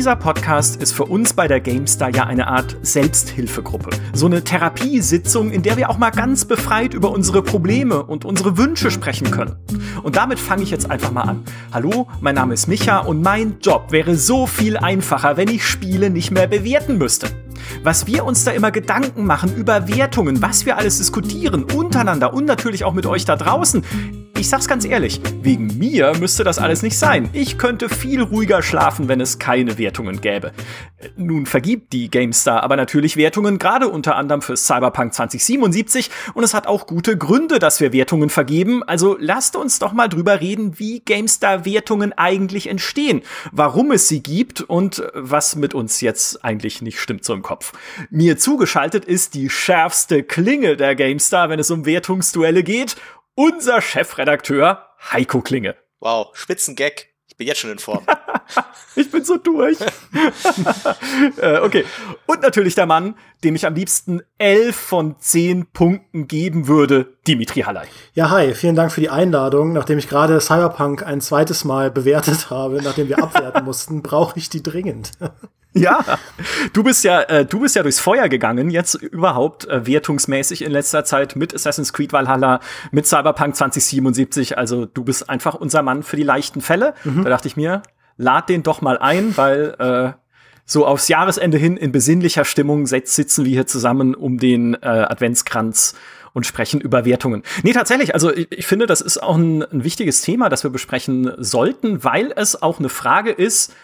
[0.00, 3.90] Dieser Podcast ist für uns bei der GameStar ja eine Art Selbsthilfegruppe.
[4.14, 8.56] So eine Therapiesitzung, in der wir auch mal ganz befreit über unsere Probleme und unsere
[8.56, 9.56] Wünsche sprechen können.
[10.02, 11.44] Und damit fange ich jetzt einfach mal an.
[11.70, 16.08] Hallo, mein Name ist Micha und mein Job wäre so viel einfacher, wenn ich Spiele
[16.08, 17.28] nicht mehr bewerten müsste.
[17.82, 22.46] Was wir uns da immer Gedanken machen über Wertungen, was wir alles diskutieren, untereinander und
[22.46, 23.84] natürlich auch mit euch da draußen.
[24.40, 27.28] Ich sag's ganz ehrlich, wegen mir müsste das alles nicht sein.
[27.34, 30.52] Ich könnte viel ruhiger schlafen, wenn es keine Wertungen gäbe.
[31.18, 36.54] Nun vergibt die GameStar aber natürlich Wertungen, gerade unter anderem für Cyberpunk 2077 und es
[36.54, 38.82] hat auch gute Gründe, dass wir Wertungen vergeben.
[38.82, 43.20] Also lasst uns doch mal drüber reden, wie GameStar Wertungen eigentlich entstehen,
[43.52, 47.74] warum es sie gibt und was mit uns jetzt eigentlich nicht stimmt so im Kopf.
[48.08, 52.96] Mir zugeschaltet ist die schärfste Klinge der GameStar, wenn es um Wertungsduelle geht
[53.34, 55.76] unser Chefredakteur Heiko Klinge.
[56.00, 57.06] Wow, Spitzengag.
[57.26, 58.04] Ich bin jetzt schon in Form.
[58.96, 59.78] ich bin so durch.
[61.40, 61.84] äh, okay.
[62.26, 67.60] Und natürlich der Mann, dem ich am liebsten elf von zehn Punkten geben würde, Dimitri
[67.60, 67.86] Halley.
[68.14, 69.72] Ja, hi, vielen Dank für die Einladung.
[69.72, 74.48] Nachdem ich gerade Cyberpunk ein zweites Mal bewertet habe, nachdem wir abwerten mussten, brauche ich
[74.50, 75.12] die dringend.
[75.72, 76.04] Ja,
[76.72, 80.72] du bist ja, äh, du bist ja durchs Feuer gegangen, jetzt überhaupt äh, wertungsmäßig in
[80.72, 84.58] letzter Zeit mit Assassin's Creed Valhalla, mit Cyberpunk 2077.
[84.58, 86.94] Also du bist einfach unser Mann für die leichten Fälle.
[87.04, 87.22] Mhm.
[87.22, 87.82] Da dachte ich mir,
[88.16, 90.12] lad den doch mal ein, weil äh,
[90.64, 95.94] so aufs Jahresende hin in besinnlicher Stimmung sitzen wir hier zusammen um den äh, Adventskranz
[96.32, 97.42] und sprechen über Wertungen.
[97.62, 100.70] Nee, tatsächlich, also ich, ich finde, das ist auch ein, ein wichtiges Thema, das wir
[100.70, 103.74] besprechen sollten, weil es auch eine Frage ist,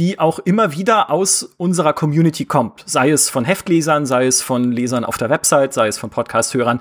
[0.00, 2.82] die auch immer wieder aus unserer Community kommt.
[2.86, 6.80] Sei es von Heftlesern, sei es von Lesern auf der Website, sei es von Podcast-Hörern.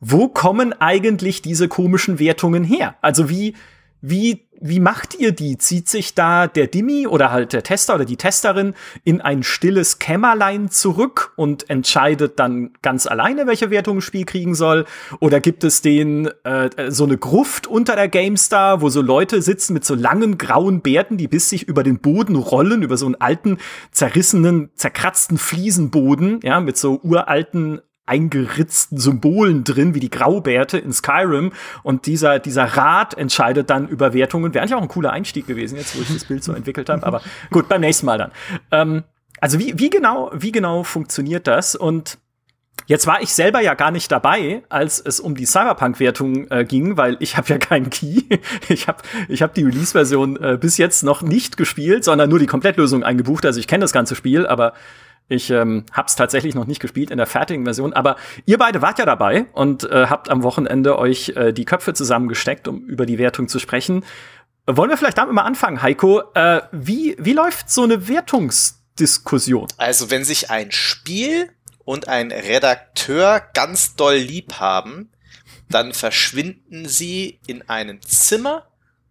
[0.00, 2.96] Wo kommen eigentlich diese komischen Wertungen her?
[3.00, 3.56] Also wie,
[4.02, 5.56] wie, wie macht ihr die?
[5.58, 8.74] Zieht sich da der Dimi oder halt der Tester oder die Testerin
[9.04, 14.54] in ein stilles Kämmerlein zurück und entscheidet dann ganz alleine, welche Wertung ein Spiel kriegen
[14.54, 14.84] soll?
[15.20, 19.74] Oder gibt es den äh, so eine Gruft unter der GameStar, wo so Leute sitzen
[19.74, 23.16] mit so langen grauen Bärten, die bis sich über den Boden rollen, über so einen
[23.16, 23.58] alten,
[23.92, 31.52] zerrissenen, zerkratzten Fliesenboden, ja, mit so uralten eingeritzten Symbolen drin, wie die Graubärte in Skyrim.
[31.82, 34.54] Und dieser, dieser Rat entscheidet dann über Wertungen.
[34.54, 37.06] Wäre eigentlich auch ein cooler Einstieg gewesen, jetzt wo ich das Bild so entwickelt habe.
[37.06, 37.20] Aber
[37.50, 38.30] gut, beim nächsten Mal dann.
[38.70, 39.04] Ähm,
[39.40, 41.74] also wie, wie, genau, wie genau funktioniert das?
[41.74, 42.18] Und
[42.86, 46.96] Jetzt war ich selber ja gar nicht dabei, als es um die Cyberpunk-Wertung äh, ging,
[46.96, 48.22] weil ich habe ja keinen Key.
[48.68, 52.46] Ich habe ich hab die Release-Version äh, bis jetzt noch nicht gespielt, sondern nur die
[52.46, 53.44] Komplettlösung eingebucht.
[53.44, 54.72] Also ich kenne das ganze Spiel, aber
[55.28, 58.16] ich ähm, habe es tatsächlich noch nicht gespielt in der fertigen Version, aber
[58.46, 62.66] ihr beide wart ja dabei und äh, habt am Wochenende euch äh, die Köpfe zusammengesteckt,
[62.66, 64.04] um über die Wertung zu sprechen.
[64.66, 66.22] Wollen wir vielleicht damit mal anfangen, Heiko?
[66.34, 69.68] Äh, wie, wie läuft so eine Wertungsdiskussion?
[69.76, 71.50] Also, wenn sich ein Spiel
[71.84, 75.10] und ein Redakteur ganz doll lieb haben,
[75.70, 78.66] dann verschwinden sie in einem Zimmer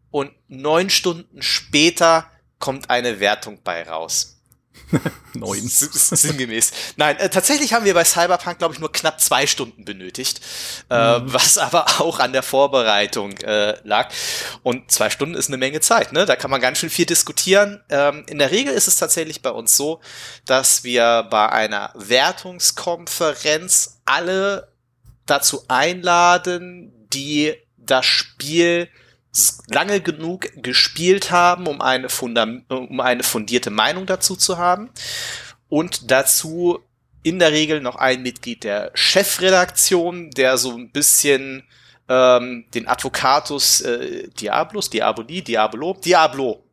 [0.10, 2.26] und neun Stunden später
[2.60, 4.37] kommt eine Wertung bei raus.
[5.34, 5.68] Neun.
[5.68, 6.72] Sinngemäß.
[6.96, 10.42] Nein, äh, tatsächlich haben wir bei Cyberpunk, glaube ich, nur knapp zwei Stunden benötigt,
[10.90, 11.34] äh, mhm.
[11.34, 14.12] was aber auch an der Vorbereitung äh, lag.
[14.64, 16.26] Und zwei Stunden ist eine Menge Zeit, ne?
[16.26, 17.84] Da kann man ganz schön viel diskutieren.
[17.90, 20.00] Ähm, in der Regel ist es tatsächlich bei uns so,
[20.46, 24.72] dass wir bei einer Wertungskonferenz alle
[25.26, 28.90] dazu einladen, die das Spiel
[29.68, 34.90] lange genug gespielt haben, um eine, Fundam um eine fundierte Meinung dazu zu haben.
[35.70, 36.80] Und dazu
[37.24, 41.64] in der Regel noch ein Mitglied der Chefredaktion, der so ein bisschen
[42.08, 46.64] ähm, den Advocatus äh, Diablos, Diaboli, Diablo, Diablo,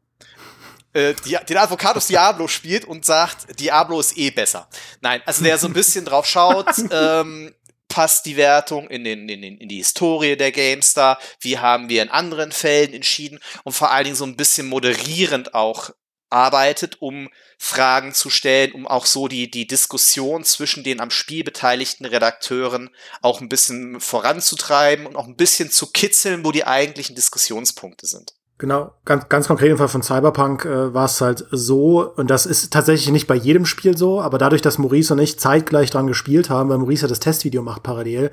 [0.92, 4.68] äh, die, den Advocatus Diablo spielt und sagt, Diablo ist eh besser.
[5.00, 7.52] Nein, also der so ein bisschen drauf schaut, ähm,
[7.94, 12.02] passt die Wertung in, den, in, den, in die Historie der GameStar, wie haben wir
[12.02, 15.90] in anderen Fällen entschieden und vor allen Dingen so ein bisschen moderierend auch
[16.28, 21.44] arbeitet, um Fragen zu stellen, um auch so die, die Diskussion zwischen den am Spiel
[21.44, 22.90] beteiligten Redakteuren
[23.22, 28.34] auch ein bisschen voranzutreiben und auch ein bisschen zu kitzeln, wo die eigentlichen Diskussionspunkte sind.
[28.58, 32.46] Genau, ganz, ganz konkret im Fall von Cyberpunk äh, war es halt so, und das
[32.46, 36.06] ist tatsächlich nicht bei jedem Spiel so, aber dadurch, dass Maurice und ich zeitgleich dran
[36.06, 38.30] gespielt haben, weil Maurice ja das Testvideo macht parallel,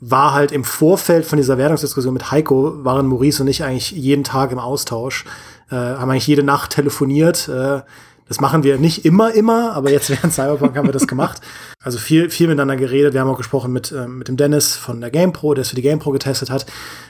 [0.00, 4.24] war halt im Vorfeld von dieser Wertungsdiskussion mit Heiko, waren Maurice und ich eigentlich jeden
[4.24, 5.26] Tag im Austausch,
[5.70, 7.82] äh, haben eigentlich jede Nacht telefoniert, äh,
[8.30, 11.40] das machen wir nicht immer, immer, aber jetzt während Cyberpunk haben wir das gemacht.
[11.82, 13.12] Also viel, viel miteinander geredet.
[13.12, 15.74] Wir haben auch gesprochen mit, äh, mit dem Dennis von der GamePro, der es für
[15.74, 16.64] die GamePro getestet hat.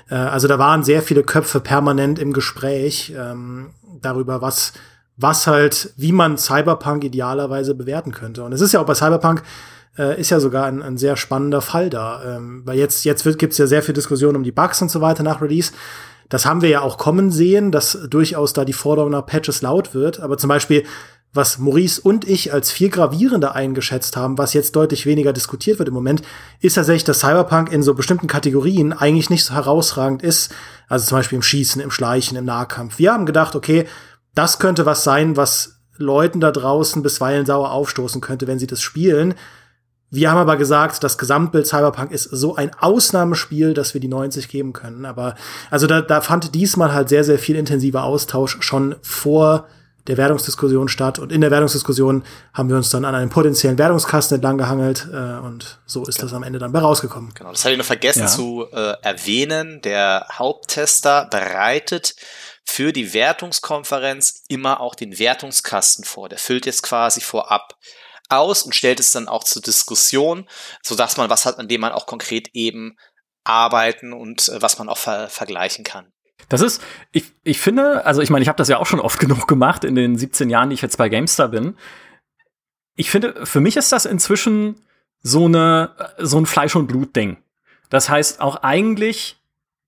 [0.08, 4.72] Äh, also da waren sehr viele Köpfe permanent im Gespräch ähm, darüber, was,
[5.18, 8.42] was halt, wie man Cyberpunk idealerweise bewerten könnte.
[8.42, 9.42] Und es ist ja auch bei Cyberpunk
[9.98, 12.22] äh, ist ja sogar ein, ein sehr spannender Fall da.
[12.24, 15.02] Ähm, weil jetzt, jetzt gibt es ja sehr viel Diskussion um die Bugs und so
[15.02, 15.72] weiter nach Release.
[16.30, 19.94] Das haben wir ja auch kommen sehen, dass durchaus da die Forderung nach Patches laut
[19.94, 20.20] wird.
[20.20, 20.84] Aber zum Beispiel,
[21.32, 25.88] was Maurice und ich als viel gravierender eingeschätzt haben, was jetzt deutlich weniger diskutiert wird
[25.88, 26.22] im Moment,
[26.60, 30.52] ist tatsächlich, dass Cyberpunk in so bestimmten Kategorien eigentlich nicht so herausragend ist.
[30.88, 32.98] Also zum Beispiel im Schießen, im Schleichen, im Nahkampf.
[32.98, 33.86] Wir haben gedacht, okay,
[34.34, 38.80] das könnte was sein, was Leuten da draußen bisweilen sauer aufstoßen könnte, wenn sie das
[38.80, 39.34] spielen.
[40.10, 44.48] Wir haben aber gesagt, das Gesamtbild Cyberpunk ist so ein Ausnahmespiel, dass wir die 90
[44.48, 45.04] geben können.
[45.04, 45.36] Aber
[45.70, 49.68] also da, da fand diesmal halt sehr, sehr viel intensiver Austausch schon vor
[50.08, 51.20] der Wertungsdiskussion statt.
[51.20, 55.06] Und in der Wertungsdiskussion haben wir uns dann an einem potenziellen Wertungskasten entlang gehangelt.
[55.12, 57.32] Äh, und so ist das am Ende dann bei rausgekommen.
[57.34, 58.26] Genau, das hatte ich noch vergessen ja.
[58.26, 59.80] zu äh, erwähnen.
[59.82, 62.16] Der Haupttester bereitet
[62.64, 66.28] für die Wertungskonferenz immer auch den Wertungskasten vor.
[66.28, 67.76] Der füllt jetzt quasi vorab
[68.30, 70.48] aus und stellt es dann auch zur Diskussion,
[70.82, 72.96] so dass man was hat, an dem man auch konkret eben
[73.44, 76.12] arbeiten und äh, was man auch ver vergleichen kann.
[76.48, 76.82] Das ist,
[77.12, 79.84] ich, ich finde, also ich meine, ich habe das ja auch schon oft genug gemacht
[79.84, 81.76] in den 17 Jahren, die ich jetzt bei GameStar bin.
[82.96, 84.82] Ich finde, für mich ist das inzwischen
[85.22, 87.38] so eine so ein Fleisch und Blut Ding.
[87.90, 89.36] Das heißt auch eigentlich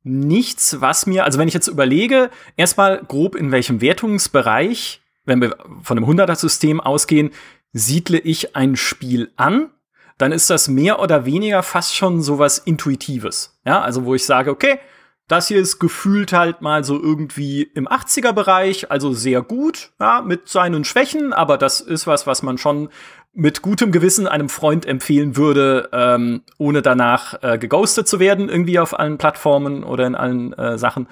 [0.02, 5.56] nichts, was mir, also wenn ich jetzt überlege, erstmal grob in welchem Wertungsbereich, wenn wir
[5.82, 7.30] von einem 100er System ausgehen,
[7.72, 9.70] siedle ich ein Spiel an,
[10.18, 13.58] dann ist das mehr oder weniger fast schon sowas Intuitives.
[13.64, 14.78] Ja, also wo ich sage, okay,
[15.28, 20.20] das hier ist gefühlt halt mal so irgendwie im 80er Bereich, also sehr gut, ja,
[20.20, 22.90] mit seinen Schwächen, aber das ist was, was man schon
[23.32, 28.78] mit gutem Gewissen einem Freund empfehlen würde, ähm, ohne danach äh, geghostet zu werden, irgendwie
[28.78, 31.08] auf allen Plattformen oder in allen äh, Sachen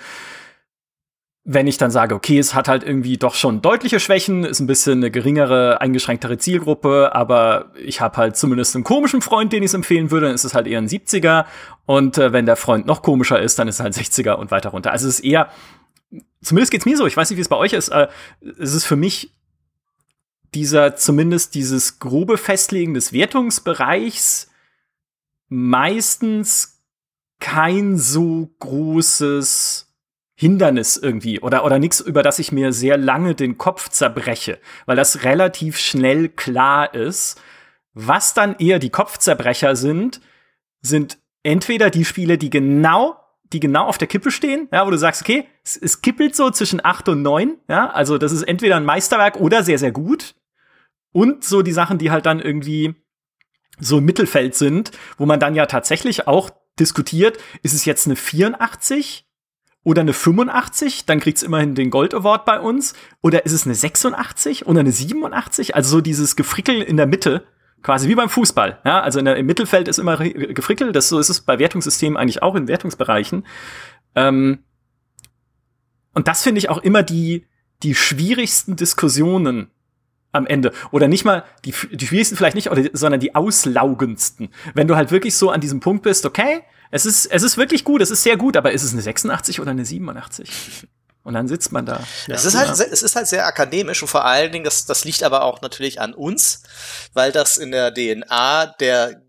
[1.45, 4.67] wenn ich dann sage, okay, es hat halt irgendwie doch schon deutliche Schwächen, ist ein
[4.67, 9.73] bisschen eine geringere, eingeschränktere Zielgruppe, aber ich habe halt zumindest einen komischen Freund, den ich
[9.73, 11.47] empfehlen würde, dann ist es halt eher ein 70er.
[11.87, 14.71] Und äh, wenn der Freund noch komischer ist, dann ist es halt 60er und weiter
[14.71, 14.93] runter.
[14.93, 15.49] Also es ist eher,
[16.43, 18.09] zumindest geht's mir so, ich weiß nicht, wie es bei euch ist, äh,
[18.59, 19.33] es ist für mich
[20.55, 24.51] dieser, zumindest dieses grobe Festlegen des Wertungsbereichs
[25.49, 26.83] meistens
[27.39, 29.90] kein so großes
[30.41, 34.97] Hindernis irgendwie oder, oder nichts, über das ich mir sehr lange den Kopf zerbreche, weil
[34.97, 37.39] das relativ schnell klar ist.
[37.93, 40.23] Was dann eher die Kopfzerbrecher sind,
[40.81, 43.21] sind entweder die Spiele, die genau
[43.53, 46.51] die genau auf der Kippe stehen, ja, wo du sagst, okay, es, es kippelt so
[46.51, 50.37] zwischen acht und neun, ja, also das ist entweder ein Meisterwerk oder sehr, sehr gut.
[51.13, 52.95] Und so die Sachen, die halt dann irgendwie
[53.79, 58.15] so im Mittelfeld sind, wo man dann ja tatsächlich auch diskutiert, ist es jetzt eine
[58.15, 59.27] 84
[59.83, 62.95] oder eine 85, dann kriegt's immerhin den Gold Award bei uns.
[63.23, 65.75] Oder ist es eine 86 oder eine 87?
[65.75, 67.45] Also so dieses Gefrickel in der Mitte,
[67.83, 68.81] quasi wie beim Fußball.
[68.85, 70.95] Ja, also der, im Mittelfeld ist immer gefrickelt.
[70.95, 73.47] Das so ist es bei Wertungssystemen eigentlich auch in Wertungsbereichen.
[74.15, 74.59] Ähm,
[76.13, 77.47] und das finde ich auch immer die
[77.83, 79.71] die schwierigsten Diskussionen
[80.33, 80.73] am Ende.
[80.91, 84.51] Oder nicht mal, die, die schwierigsten vielleicht nicht, sondern die auslaugendsten.
[84.75, 87.85] Wenn du halt wirklich so an diesem Punkt bist, okay, es ist, es ist wirklich
[87.85, 90.51] gut, es ist sehr gut, aber ist es eine 86 oder eine 87?
[91.23, 92.03] Und dann sitzt man da.
[92.27, 92.35] Ja.
[92.35, 95.23] Es, ist halt, es ist halt sehr akademisch und vor allen Dingen, das, das liegt
[95.23, 96.63] aber auch natürlich an uns,
[97.13, 99.23] weil das in der DNA der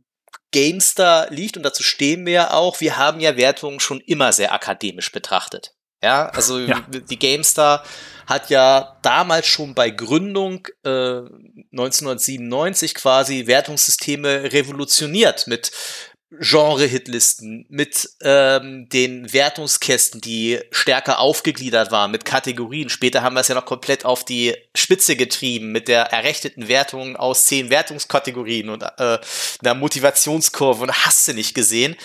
[0.52, 2.80] Gamestar liegt und dazu stehen wir ja auch.
[2.80, 5.74] Wir haben ja Wertungen schon immer sehr akademisch betrachtet.
[6.04, 6.82] Ja, also ja.
[6.90, 7.84] die GameStar
[8.26, 11.20] hat ja damals schon bei Gründung äh,
[11.72, 15.72] 1997 quasi Wertungssysteme revolutioniert mit
[16.40, 22.90] Genre-Hitlisten, mit ähm, den Wertungskästen, die stärker aufgegliedert waren, mit Kategorien.
[22.90, 27.18] Später haben wir es ja noch komplett auf die Spitze getrieben mit der errechneten Wertung
[27.18, 29.20] aus zehn Wertungskategorien und äh,
[29.62, 31.98] einer Motivationskurve und hast du nicht gesehen.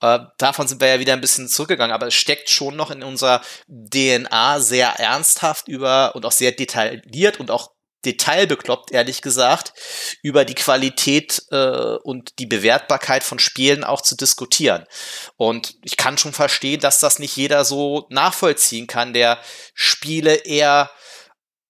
[0.00, 3.02] Äh, davon sind wir ja wieder ein bisschen zurückgegangen, aber es steckt schon noch in
[3.02, 7.73] unserer DNA sehr ernsthaft über und auch sehr detailliert und auch
[8.04, 9.72] detailbekloppt, ehrlich gesagt,
[10.22, 14.84] über die Qualität äh, und die Bewertbarkeit von Spielen auch zu diskutieren.
[15.36, 19.38] Und ich kann schon verstehen, dass das nicht jeder so nachvollziehen kann, der
[19.74, 20.90] Spiele eher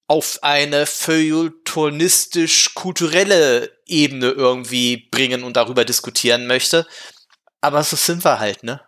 [0.07, 6.87] auf eine feuilletonistisch-kulturelle Ebene irgendwie bringen und darüber diskutieren möchte.
[7.61, 8.81] Aber so sind wir halt, ne?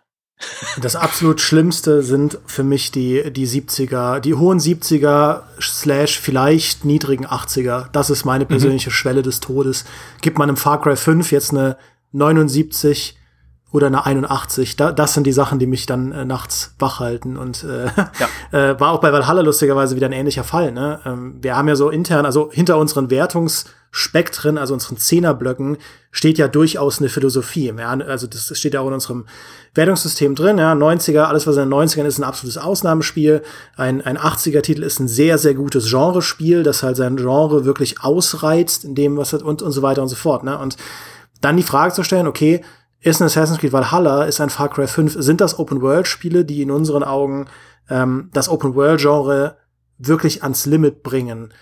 [0.81, 7.25] Das absolut Schlimmste sind für mich die, die 70er, die hohen 70er slash vielleicht niedrigen
[7.25, 7.87] 80er.
[7.91, 8.49] Das ist meine mhm.
[8.49, 8.93] persönliche mhm.
[8.93, 9.85] Schwelle des Todes.
[10.21, 11.77] Gibt man im Far Cry 5 jetzt eine
[12.11, 13.16] 79,
[13.71, 14.77] oder eine 81.
[14.77, 17.35] Da, das sind die Sachen, die mich dann äh, nachts wach halten.
[17.35, 18.29] Und äh, ja.
[18.71, 20.71] äh, war auch bei Valhalla lustigerweise wieder ein ähnlicher Fall.
[20.71, 21.01] Ne?
[21.05, 25.77] Ähm, wir haben ja so intern, also hinter unseren Wertungsspektren, also unseren Zehnerblöcken,
[26.11, 27.73] steht ja durchaus eine Philosophie.
[27.77, 27.89] Ja?
[27.89, 29.25] Also das steht ja auch in unserem
[29.75, 30.59] Wertungssystem drin.
[30.59, 30.71] Ja?
[30.71, 33.43] 90er, alles was in den 90ern ist, ein absolutes Ausnahmespiel.
[33.75, 38.85] Ein, ein 80er-Titel ist ein sehr, sehr gutes Genrespiel, das halt sein Genre wirklich ausreizt
[38.85, 40.45] in dem, was und, und so weiter und so fort.
[40.45, 40.57] Ne?
[40.57, 40.77] Und
[41.41, 42.63] dann die Frage zu stellen, okay,
[42.99, 46.71] ist ein Assassin's Creed Valhalla, ist ein Far Cry 5, sind das Open-World-Spiele, die in
[46.71, 47.47] unseren Augen
[47.89, 49.57] ähm, das Open-World-Genre
[49.97, 51.53] wirklich ans Limit bringen?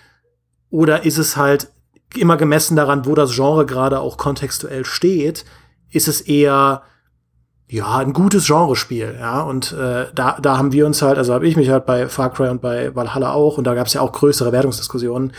[0.70, 1.68] Oder ist es halt
[2.16, 5.44] immer gemessen daran, wo das Genre gerade auch kontextuell steht,
[5.90, 6.82] ist es eher
[7.68, 11.48] ja, ein gutes Genrespiel, ja, und äh, da, da haben wir uns halt, also habe
[11.48, 14.02] ich mich halt bei Far Cry und bei Valhalla auch, und da gab es ja
[14.02, 15.32] auch größere Wertungsdiskussionen,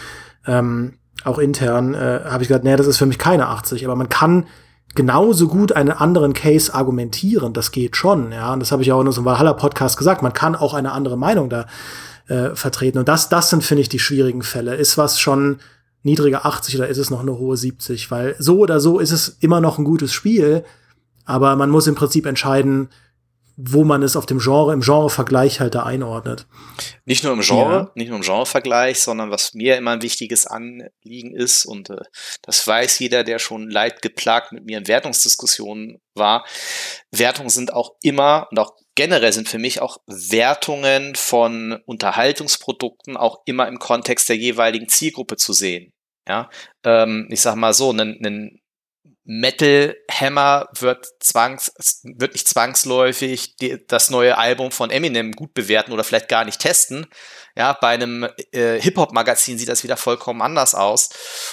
[0.46, 3.96] ähm, auch intern, äh, habe ich gesagt, nee, das ist für mich keine 80, aber
[3.96, 4.46] man kann
[4.98, 7.54] genauso gut einen anderen Case argumentieren.
[7.54, 8.52] Das geht schon, ja.
[8.52, 10.24] Und das habe ich auch in unserem Valhalla-Podcast gesagt.
[10.24, 11.68] Man kann auch eine andere Meinung da
[12.28, 12.98] äh, vertreten.
[12.98, 14.76] Und das, das sind, finde ich, die schwierigen Fälle.
[14.76, 15.60] Ist was schon
[16.04, 18.12] niedriger 80 oder ist es noch eine hohe 70?
[18.12, 20.66] Weil so oder so ist es immer noch ein gutes Spiel.
[21.26, 22.90] Aber man muss im Prinzip entscheiden,
[23.60, 26.46] wo man es auf dem Genre, im Genre-Vergleich halt da einordnet.
[27.06, 27.92] Nicht nur im Genre, ja.
[27.96, 31.98] nicht nur im Genre-Vergleich, sondern was mir immer ein wichtiges Anliegen ist, und äh,
[32.44, 36.46] das weiß jeder, der schon leidgeplagt mit mir in Wertungsdiskussionen war,
[37.12, 43.40] Wertungen sind auch immer und auch generell sind für mich auch Wertungen von Unterhaltungsprodukten auch
[43.46, 45.94] immer im Kontext der jeweiligen Zielgruppe zu sehen.
[46.28, 46.50] Ja,
[46.84, 48.60] ähm, ich sag mal so, ein, ein
[49.30, 55.92] Metal Hammer wird zwangs, wird nicht zwangsläufig die, das neue Album von Eminem gut bewerten
[55.92, 57.08] oder vielleicht gar nicht testen.
[57.54, 61.10] Ja, bei einem äh, Hip-Hop-Magazin sieht das wieder vollkommen anders aus.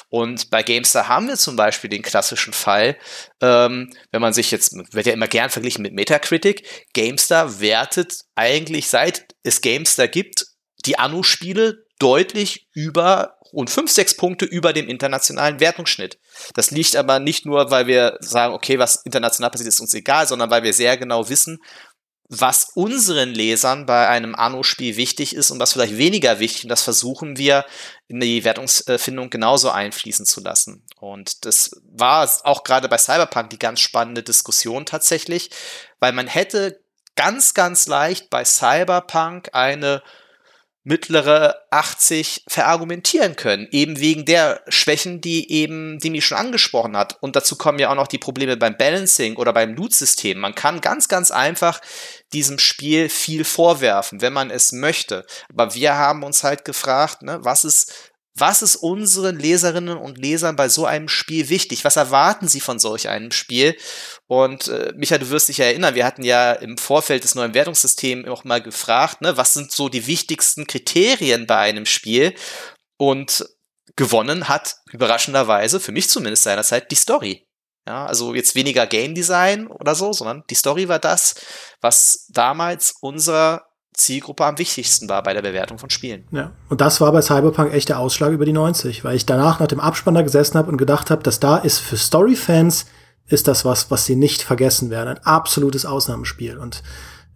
[0.09, 2.97] Und bei GameStar haben wir zum Beispiel den klassischen Fall,
[3.41, 8.89] ähm, wenn man sich jetzt, wird ja immer gern verglichen mit Metacritic, GameStar wertet eigentlich,
[8.89, 10.47] seit es GameStar gibt,
[10.87, 16.19] die Anno-Spiele deutlich über und fünf, sechs Punkte über dem internationalen Wertungsschnitt.
[16.55, 20.27] Das liegt aber nicht nur, weil wir sagen, okay, was international passiert, ist uns egal,
[20.27, 21.61] sondern weil wir sehr genau wissen,
[22.29, 26.65] was unseren Lesern bei einem Anno-Spiel wichtig ist und was vielleicht weniger wichtig.
[26.65, 27.65] Und das versuchen wir
[28.09, 30.85] in die Wertungsfindung genauso einfließen zu lassen.
[30.99, 35.51] Und das war auch gerade bei Cyberpunk die ganz spannende Diskussion tatsächlich,
[36.01, 36.81] weil man hätte
[37.15, 40.03] ganz, ganz leicht bei Cyberpunk eine
[40.85, 47.17] mittlere 80 verargumentieren können, eben wegen der Schwächen, die eben, die mich schon angesprochen hat.
[47.23, 50.39] Und dazu kommen ja auch noch die Probleme beim Balancing oder beim Loot-System.
[50.39, 51.81] Man kann ganz, ganz einfach
[52.35, 55.25] diesem Spiel viel vorwerfen, wenn man es möchte.
[55.49, 60.57] Aber wir haben uns halt gefragt, ne, was ist was ist unseren Leserinnen und Lesern
[60.57, 61.85] bei so einem Spiel wichtig?
[61.85, 63.77] Was erwarten sie von solch einem Spiel?
[64.27, 67.55] Und äh, Micha, du wirst dich ja erinnern, wir hatten ja im Vorfeld des neuen
[67.55, 72.35] Wertungssystems auch mal gefragt, ne, was sind so die wichtigsten Kriterien bei einem Spiel?
[72.97, 73.49] Und
[73.97, 77.47] gewonnen hat überraschenderweise, für mich zumindest seinerzeit, die Story.
[77.87, 81.35] Ja, also jetzt weniger Game Design oder so, sondern die Story war das,
[81.81, 86.25] was damals unser Zielgruppe am wichtigsten war bei der Bewertung von Spielen.
[86.33, 89.61] Ja, und das war bei Cyberpunk echt der Ausschlag über die 90, weil ich danach
[89.61, 92.87] nach dem Abspann da gesessen habe und gedacht habe, dass da ist für Story-Fans
[93.27, 95.17] ist das was, was sie nicht vergessen werden.
[95.17, 96.59] Ein absolutes Ausnahmespiel.
[96.59, 96.83] Und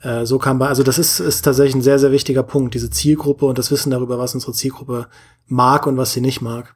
[0.03, 2.91] äh, so kam bei, also das ist, ist tatsächlich ein sehr, sehr wichtiger Punkt, diese
[2.91, 5.09] Zielgruppe und das Wissen darüber, was unsere Zielgruppe
[5.47, 6.75] mag und was sie nicht mag.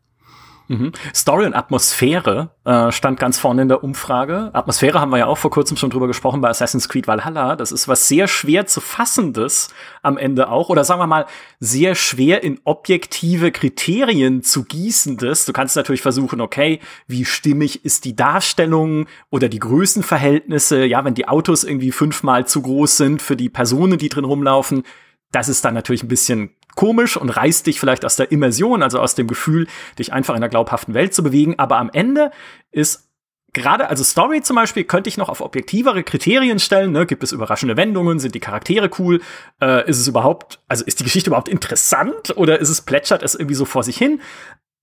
[0.69, 0.92] Mhm.
[1.14, 4.50] Story und Atmosphäre äh, stand ganz vorne in der Umfrage.
[4.52, 7.57] Atmosphäre haben wir ja auch vor kurzem schon drüber gesprochen bei Assassin's Creed Valhalla.
[7.57, 9.69] Das ist was sehr schwer zu fassendes
[10.02, 10.69] am Ende auch.
[10.69, 11.26] Oder sagen wir mal,
[11.61, 15.45] sehr schwer in objektive Kriterien zu gießendes.
[15.45, 20.85] Du kannst natürlich versuchen, okay, wie stimmig ist die Darstellung oder die Größenverhältnisse?
[20.85, 24.85] Ja, wenn die Autos irgendwie fünfmal zu groß sind für die Personen, die drin rumlaufen,
[25.33, 28.98] das ist dann natürlich ein bisschen komisch und reißt dich vielleicht aus der Immersion, also
[29.00, 29.66] aus dem Gefühl,
[29.98, 31.58] dich einfach in einer glaubhaften Welt zu bewegen.
[31.58, 32.30] Aber am Ende
[32.70, 33.08] ist
[33.52, 36.92] gerade, also Story zum Beispiel, könnte ich noch auf objektivere Kriterien stellen.
[36.92, 37.06] Ne?
[37.06, 38.18] Gibt es überraschende Wendungen?
[38.18, 39.20] Sind die Charaktere cool?
[39.60, 43.34] Äh, ist es überhaupt, also ist die Geschichte überhaupt interessant oder ist es plätschert es
[43.34, 44.20] irgendwie so vor sich hin?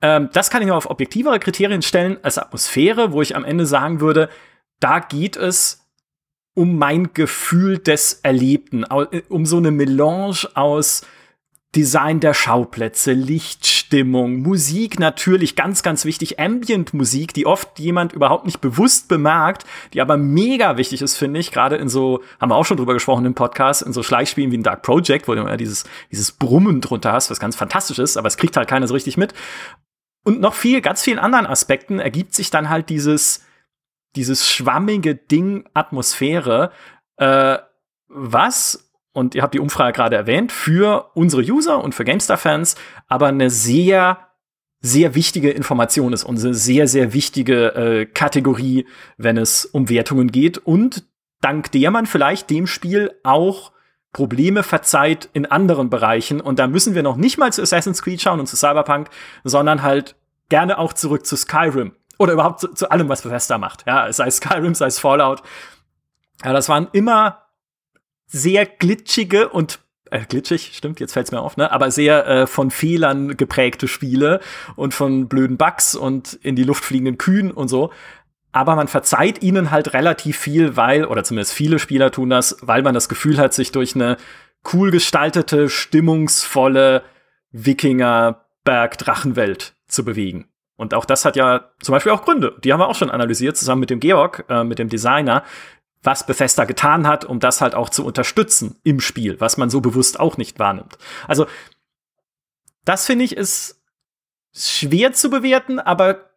[0.01, 3.65] Ähm, das kann ich noch auf objektivere Kriterien stellen als Atmosphäre, wo ich am Ende
[3.65, 4.29] sagen würde,
[4.79, 5.85] da geht es
[6.53, 8.83] um mein Gefühl des Erlebten,
[9.29, 11.03] um so eine Melange aus
[11.75, 18.59] Design der Schauplätze, Lichtstimmung, Musik natürlich ganz, ganz wichtig, Ambient-Musik, die oft jemand überhaupt nicht
[18.59, 22.65] bewusst bemerkt, die aber mega wichtig ist, finde ich, gerade in so, haben wir auch
[22.65, 25.57] schon drüber gesprochen im Podcast, in so Schleichspielen wie ein Dark Project, wo du ja
[25.57, 28.95] dieses, dieses Brummen drunter hast, was ganz fantastisch ist, aber es kriegt halt keiner so
[28.95, 29.35] richtig mit.
[30.23, 33.45] Und noch viel, ganz vielen anderen Aspekten ergibt sich dann halt dieses,
[34.15, 36.71] dieses schwammige Ding Atmosphäre,
[37.17, 37.59] äh,
[38.07, 42.75] was, und ihr habt die Umfrage gerade erwähnt, für unsere User und für GameStar-Fans
[43.07, 44.19] aber eine sehr
[44.81, 48.87] sehr wichtige Information ist, unsere sehr, sehr wichtige äh, Kategorie,
[49.17, 51.03] wenn es um Wertungen geht und
[51.41, 53.73] dank der man vielleicht dem Spiel auch
[54.11, 56.41] Probleme verzeiht in anderen Bereichen.
[56.41, 59.09] Und da müssen wir noch nicht mal zu Assassin's Creed schauen und zu Cyberpunk,
[59.43, 60.15] sondern halt
[60.49, 61.93] gerne auch zurück zu Skyrim.
[62.17, 63.85] Oder überhaupt zu, zu allem, was Bethesda macht.
[63.85, 65.43] Ja, sei es Skyrim, sei es Fallout.
[66.43, 67.43] Ja, das waren immer
[68.29, 69.79] sehr glitschige und
[70.11, 71.71] äh, glitschig, stimmt, jetzt fällt's mir auf, ne?
[71.71, 74.39] Aber sehr äh, von Fehlern geprägte Spiele
[74.75, 77.91] und von blöden Bugs und in die Luft fliegenden Kühen und so.
[78.51, 82.81] Aber man verzeiht ihnen halt relativ viel, weil, oder zumindest viele Spieler tun das, weil
[82.81, 84.17] man das Gefühl hat, sich durch eine
[84.73, 87.03] cool gestaltete, stimmungsvolle
[87.51, 90.47] Wikinger-Berg-Drachenwelt zu bewegen.
[90.75, 92.55] Und auch das hat ja zum Beispiel auch Gründe.
[92.63, 95.43] Die haben wir auch schon analysiert, zusammen mit dem Georg, äh, mit dem Designer,
[96.01, 99.81] was Bethesda getan hat, um das halt auch zu unterstützen im Spiel, was man so
[99.81, 100.97] bewusst auch nicht wahrnimmt.
[101.27, 101.45] Also,
[102.85, 103.81] das finde ich ist
[104.53, 106.29] schwer zu bewerten, aber,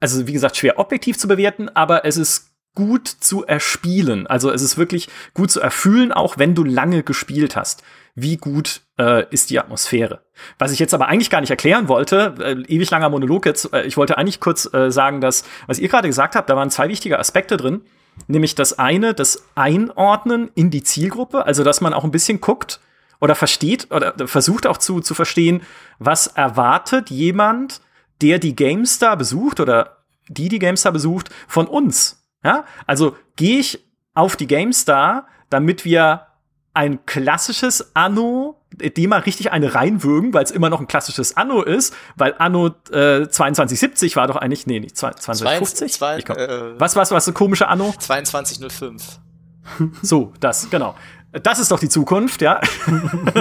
[0.00, 4.28] also wie gesagt, schwer objektiv zu bewerten, aber es ist gut zu erspielen.
[4.28, 7.82] Also es ist wirklich gut zu erfühlen, auch wenn du lange gespielt hast.
[8.14, 10.22] Wie gut äh, ist die Atmosphäre?
[10.58, 13.82] Was ich jetzt aber eigentlich gar nicht erklären wollte, äh, ewig langer Monolog jetzt, äh,
[13.82, 16.88] ich wollte eigentlich kurz äh, sagen, dass, was ihr gerade gesagt habt, da waren zwei
[16.88, 17.80] wichtige Aspekte drin.
[18.26, 22.80] Nämlich das eine, das Einordnen in die Zielgruppe, also dass man auch ein bisschen guckt
[23.20, 25.62] oder versteht oder versucht auch zu, zu verstehen,
[25.98, 27.80] was erwartet jemand,
[28.20, 29.98] der die GameStar besucht oder
[30.28, 32.28] die die GameStar besucht, von uns.
[32.44, 32.64] Ja?
[32.86, 33.84] Also gehe ich
[34.14, 36.26] auf die GameStar, damit wir
[36.74, 41.62] ein klassisches Anno, dem mal richtig eine reinwürgen, weil es immer noch ein klassisches Anno
[41.62, 45.92] ist, weil Anno äh, 2270 war doch eigentlich, nee, nicht 2250.
[45.92, 47.94] Zwei, zwei, äh, was, was, was, so komische Anno?
[47.98, 49.20] 2205.
[50.02, 50.94] So, das, genau.
[51.32, 52.60] Das ist doch die Zukunft, ja.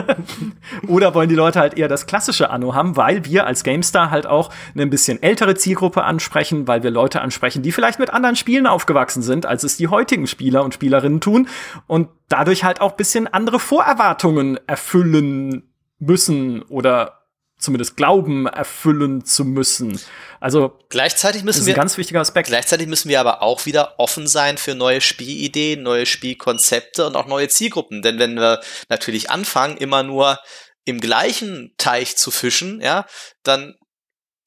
[0.88, 4.28] Oder wollen die Leute halt eher das klassische Anno haben, weil wir als GameStar halt
[4.28, 8.36] auch eine ein bisschen ältere Zielgruppe ansprechen, weil wir Leute ansprechen, die vielleicht mit anderen
[8.36, 11.48] Spielen aufgewachsen sind, als es die heutigen Spieler und Spielerinnen tun
[11.88, 15.64] und dadurch halt auch ein bisschen andere Vorerwartungen erfüllen
[16.00, 17.17] müssen oder
[17.58, 20.00] zumindest glauben, erfüllen zu müssen.
[20.40, 22.50] Also gleichzeitig müssen wir ganz wichtiger Aspekt.
[22.50, 27.26] Gleichzeitig müssen wir aber auch wieder offen sein für neue Spielideen, neue Spielkonzepte und auch
[27.26, 28.02] neue Zielgruppen.
[28.02, 30.40] Denn wenn wir natürlich anfangen, immer nur
[30.86, 33.06] im gleichen Teich zu fischen, ja,
[33.44, 33.76] dann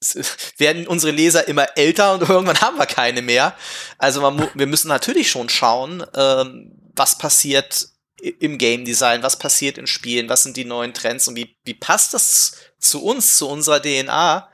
[0.56, 3.54] werden unsere Leser immer älter und irgendwann haben wir keine mehr.
[3.98, 7.88] Also man, wir müssen natürlich schon schauen, ähm, was passiert
[8.20, 11.28] im Game Design, was passiert in Spielen, was sind die neuen Trends?
[11.28, 14.48] Und wie, wie passt das zu uns, zu unserer DNA.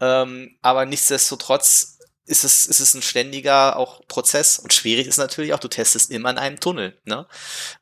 [0.00, 1.95] Ähm, aber nichtsdestotrotz
[2.26, 6.10] ist es, ist es ein ständiger auch Prozess und schwierig ist natürlich auch, du testest
[6.10, 6.98] immer in einem Tunnel.
[7.04, 7.26] Ne?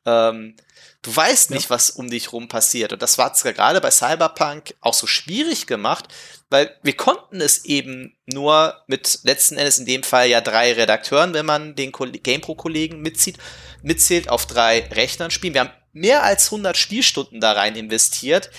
[0.05, 0.55] Ähm,
[1.01, 1.69] du weißt nicht, ja.
[1.71, 2.93] was um dich rum passiert.
[2.93, 6.05] Und das war gerade bei Cyberpunk auch so schwierig gemacht,
[6.49, 11.33] weil wir konnten es eben nur mit letzten Endes in dem Fall ja drei Redakteuren,
[11.33, 13.37] wenn man den GamePro-Kollegen mitzieht,
[13.81, 15.55] mitzählt, auf drei Rechnern spielen.
[15.55, 18.51] Wir haben mehr als 100 Spielstunden da rein investiert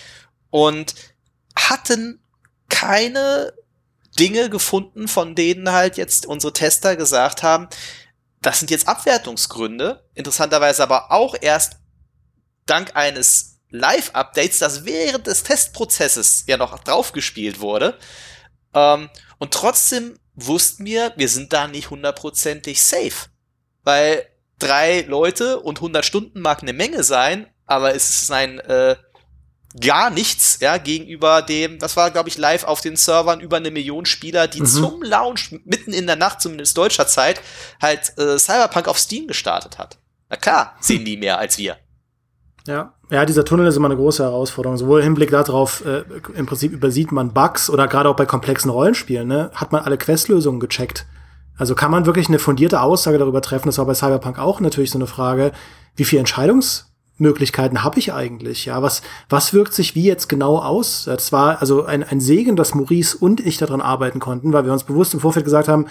[0.51, 0.95] und
[1.57, 2.21] hatten
[2.69, 3.53] keine
[4.19, 7.69] Dinge gefunden, von denen halt jetzt unsere Tester gesagt haben,
[8.41, 10.05] das sind jetzt Abwertungsgründe.
[10.15, 11.79] Interessanterweise aber auch erst
[12.67, 17.99] dank eines Live-Updates, das während des Testprozesses ja noch draufgespielt wurde.
[18.75, 23.29] Ähm, und trotzdem wussten wir, wir sind da nicht hundertprozentig safe.
[23.83, 24.27] Weil
[24.59, 28.97] drei Leute und 100 Stunden mag eine Menge sein, aber es ist ein äh,
[29.81, 33.71] gar nichts, ja, gegenüber dem, das war, glaube ich, live auf den Servern über eine
[33.71, 34.67] Million Spieler, die mhm.
[34.67, 37.41] zum Launch mitten in der Nacht, zumindest deutscher Zeit,
[37.81, 39.99] halt äh, Cyberpunk auf Steam gestartet hat.
[40.29, 41.77] Na klar, sehen die mehr als wir.
[42.67, 44.77] Ja, ja, dieser Tunnel ist immer eine große Herausforderung.
[44.77, 46.03] Sowohl im Hinblick darauf, äh,
[46.35, 49.99] im Prinzip übersieht man Bugs oder gerade auch bei komplexen Rollenspielen, ne, hat man alle
[49.99, 51.07] Questlösungen gecheckt.
[51.57, 54.91] Also kann man wirklich eine fundierte Aussage darüber treffen, das war bei Cyberpunk auch natürlich
[54.91, 55.53] so eine Frage,
[55.95, 58.67] wie viel Entscheidungs Möglichkeiten habe ich eigentlich?
[58.67, 61.05] Ja, was, was wirkt sich wie jetzt genau aus?
[61.05, 64.73] Das war also ein, ein Segen, dass Maurice und ich daran arbeiten konnten, weil wir
[64.73, 65.87] uns bewusst im Vorfeld gesagt haben,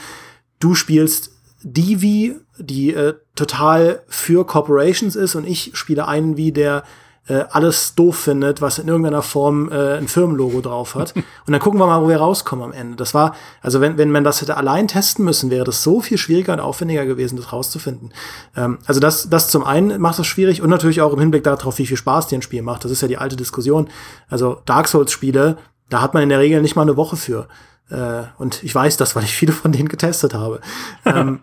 [0.59, 1.31] du spielst
[1.63, 6.83] Divi, die äh, total für Corporations ist und ich spiele einen wie der
[7.27, 11.15] äh, alles doof findet, was in irgendeiner Form äh, ein Firmenlogo drauf hat.
[11.15, 12.95] Und dann gucken wir mal, wo wir rauskommen am Ende.
[12.95, 16.17] Das war, also wenn, wenn man das hätte allein testen müssen, wäre das so viel
[16.17, 18.13] schwieriger und aufwendiger gewesen, das rauszufinden.
[18.55, 21.77] Ähm, also das, das zum einen macht es schwierig und natürlich auch im Hinblick darauf,
[21.79, 22.85] wie viel Spaß dir ein Spiel macht.
[22.85, 23.89] Das ist ja die alte Diskussion.
[24.29, 25.57] Also Dark Souls-Spiele,
[25.89, 27.47] da hat man in der Regel nicht mal eine Woche für.
[27.89, 30.61] Äh, und ich weiß das, weil ich viele von denen getestet habe.
[31.05, 31.39] ähm,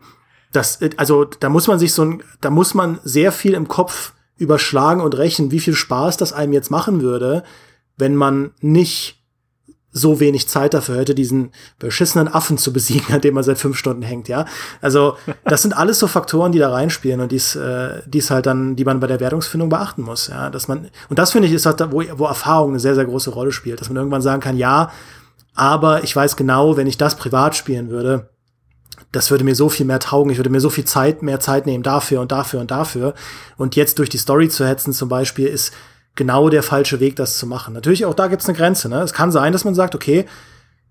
[0.53, 4.13] das, also da muss man sich so ein, da muss man sehr viel im Kopf
[4.43, 7.43] überschlagen und rechnen, wie viel Spaß das einem jetzt machen würde,
[7.97, 9.23] wenn man nicht
[9.95, 13.77] so wenig Zeit dafür hätte, diesen beschissenen Affen zu besiegen, an dem man seit fünf
[13.77, 14.47] Stunden hängt, ja.
[14.81, 18.75] Also, das sind alles so Faktoren, die da reinspielen und dies, äh, dies halt dann,
[18.75, 20.49] die man bei der Wertungsfindung beachten muss, ja.
[20.51, 23.05] Dass man, und das finde ich, ist halt, da, wo, wo Erfahrung eine sehr, sehr
[23.05, 24.91] große Rolle spielt, dass man irgendwann sagen kann, ja,
[25.55, 28.31] aber ich weiß genau, wenn ich das privat spielen würde,
[29.13, 31.67] das würde mir so viel mehr taugen, ich würde mir so viel Zeit, mehr Zeit
[31.67, 33.15] nehmen dafür und dafür und dafür.
[33.57, 35.73] Und jetzt durch die Story zu hetzen zum Beispiel ist
[36.15, 37.75] genau der falsche Weg, das zu machen.
[37.75, 38.89] Natürlich auch da gibt's eine Grenze.
[38.89, 39.01] Ne?
[39.01, 40.25] Es kann sein, dass man sagt, okay,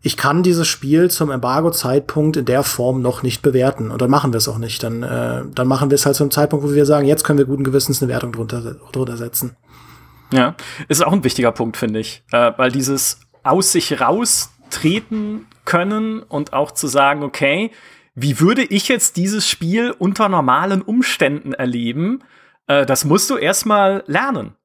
[0.04, 3.92] ich kann dieses Spiel zum Embargo-Zeitpunkt in der Form noch nicht bewerten.
[3.92, 4.82] Und dann machen wir es auch nicht.
[4.82, 7.38] Dann, äh, dann machen wir es halt zu einem Zeitpunkt, wo wir sagen, jetzt können
[7.38, 9.56] wir guten Gewissens eine Wertung drunter, drunter setzen.
[10.34, 10.56] Ja,
[10.88, 12.24] ist auch ein wichtiger Punkt, finde ich.
[12.32, 17.72] Äh, weil dieses aus sich raustreten können und auch zu sagen, okay,
[18.14, 22.24] wie würde ich jetzt dieses Spiel unter normalen Umständen erleben?
[22.68, 24.56] Äh, das musst du erstmal lernen.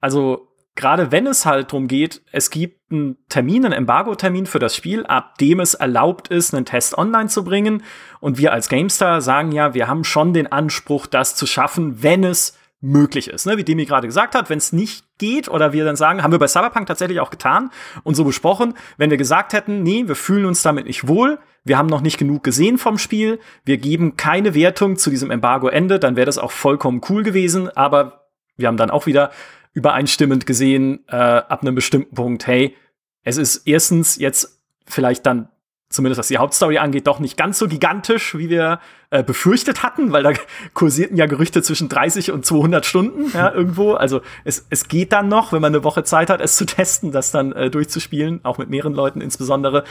[0.00, 4.76] Also gerade wenn es halt darum geht, es gibt einen Termin, einen Embargo-Termin für das
[4.76, 7.82] Spiel, ab dem es erlaubt ist, einen Test online zu bringen.
[8.20, 12.24] Und wir als GameStar sagen ja, wir haben schon den Anspruch, das zu schaffen, wenn
[12.24, 13.46] es möglich ist.
[13.46, 13.56] Ne?
[13.56, 16.38] Wie Demi gerade gesagt hat, wenn es nicht geht oder wir dann sagen, haben wir
[16.38, 17.70] bei Cyberpunk tatsächlich auch getan
[18.04, 21.76] und so besprochen, wenn wir gesagt hätten, nee, wir fühlen uns damit nicht wohl, wir
[21.76, 26.14] haben noch nicht genug gesehen vom Spiel, wir geben keine Wertung zu diesem Embargo-Ende, dann
[26.14, 29.32] wäre das auch vollkommen cool gewesen, aber wir haben dann auch wieder
[29.72, 32.76] übereinstimmend gesehen, äh, ab einem bestimmten Punkt, hey,
[33.24, 35.48] es ist erstens jetzt vielleicht dann
[35.90, 38.78] zumindest was die Hauptstory angeht, doch nicht ganz so gigantisch, wie wir
[39.10, 40.32] äh, befürchtet hatten, weil da
[40.74, 43.94] kursierten ja Gerüchte zwischen 30 und 200 Stunden ja, irgendwo.
[43.94, 47.10] Also es, es geht dann noch, wenn man eine Woche Zeit hat, es zu testen,
[47.10, 49.84] das dann äh, durchzuspielen, auch mit mehreren Leuten insbesondere,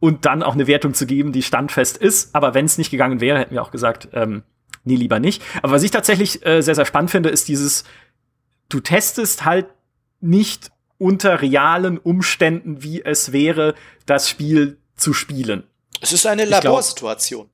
[0.00, 2.34] und dann auch eine Wertung zu geben, die standfest ist.
[2.34, 4.44] Aber wenn es nicht gegangen wäre, hätten wir auch gesagt, ähm,
[4.84, 5.42] nee, lieber nicht.
[5.62, 7.84] Aber was ich tatsächlich äh, sehr, sehr spannend finde, ist dieses,
[8.70, 9.66] du testest halt
[10.20, 13.74] nicht unter realen Umständen, wie es wäre,
[14.06, 15.64] das Spiel zu spielen.
[16.00, 17.50] Es ist eine Laborsituation.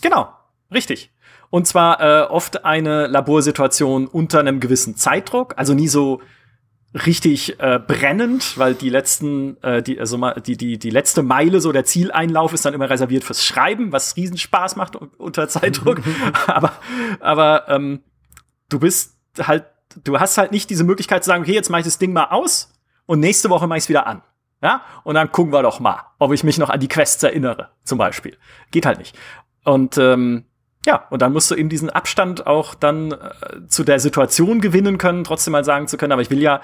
[0.00, 0.32] Genau,
[0.72, 1.10] richtig.
[1.50, 6.20] Und zwar äh, oft eine Laborsituation unter einem gewissen Zeitdruck, also nie so
[6.94, 11.60] richtig äh, brennend, weil die letzten, äh, die, also mal, die, die, die letzte Meile,
[11.60, 16.02] so der Zieleinlauf ist dann immer reserviert fürs Schreiben, was Riesenspaß macht unter Zeitdruck.
[16.46, 16.72] aber
[17.20, 18.00] aber ähm,
[18.68, 19.66] du bist halt,
[20.02, 22.26] du hast halt nicht diese Möglichkeit zu sagen, okay, jetzt mach ich das Ding mal
[22.26, 22.72] aus
[23.06, 24.22] und nächste Woche mach ich es wieder an.
[24.62, 27.70] Ja, und dann gucken wir doch mal, ob ich mich noch an die Quests erinnere,
[27.84, 28.36] zum Beispiel.
[28.72, 29.16] Geht halt nicht.
[29.64, 30.44] Und ähm,
[30.84, 34.98] ja, und dann musst du eben diesen Abstand auch dann äh, zu der Situation gewinnen
[34.98, 36.60] können, trotzdem mal sagen zu können, aber ich will ja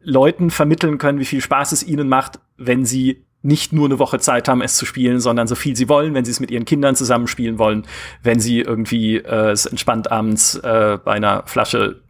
[0.00, 4.18] Leuten vermitteln können, wie viel Spaß es ihnen macht, wenn sie nicht nur eine Woche
[4.18, 6.64] Zeit haben, es zu spielen, sondern so viel sie wollen, wenn sie es mit ihren
[6.64, 7.86] Kindern zusammenspielen wollen,
[8.22, 12.00] wenn sie irgendwie äh, es entspannt abends äh, bei einer Flasche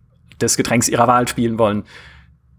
[0.40, 1.84] des Getränks ihrer Wahl spielen wollen.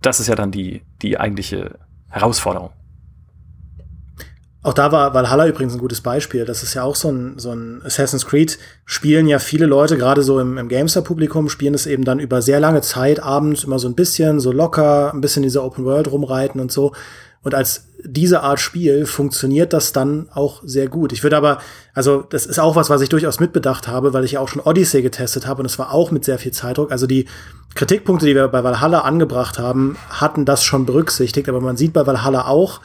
[0.01, 2.71] Das ist ja dann die, die eigentliche Herausforderung.
[4.61, 6.43] Auch da war Valhalla übrigens ein gutes Beispiel.
[6.43, 8.59] Das ist ja auch so ein, so ein Assassin's Creed.
[8.85, 12.59] Spielen ja viele Leute, gerade so im, im Gamester-Publikum, spielen es eben dann über sehr
[12.59, 16.59] lange Zeit abends immer so ein bisschen, so locker, ein bisschen diese Open World rumreiten
[16.59, 16.91] und so.
[17.41, 21.11] Und als diese Art Spiel funktioniert das dann auch sehr gut.
[21.11, 21.59] Ich würde aber,
[21.93, 24.61] also das ist auch was, was ich durchaus mitbedacht habe, weil ich ja auch schon
[24.61, 26.91] Odyssey getestet habe und es war auch mit sehr viel Zeitdruck.
[26.91, 27.25] Also die
[27.75, 32.07] Kritikpunkte, die wir bei Valhalla angebracht haben, hatten das schon berücksichtigt, aber man sieht bei
[32.07, 32.81] Valhalla auch,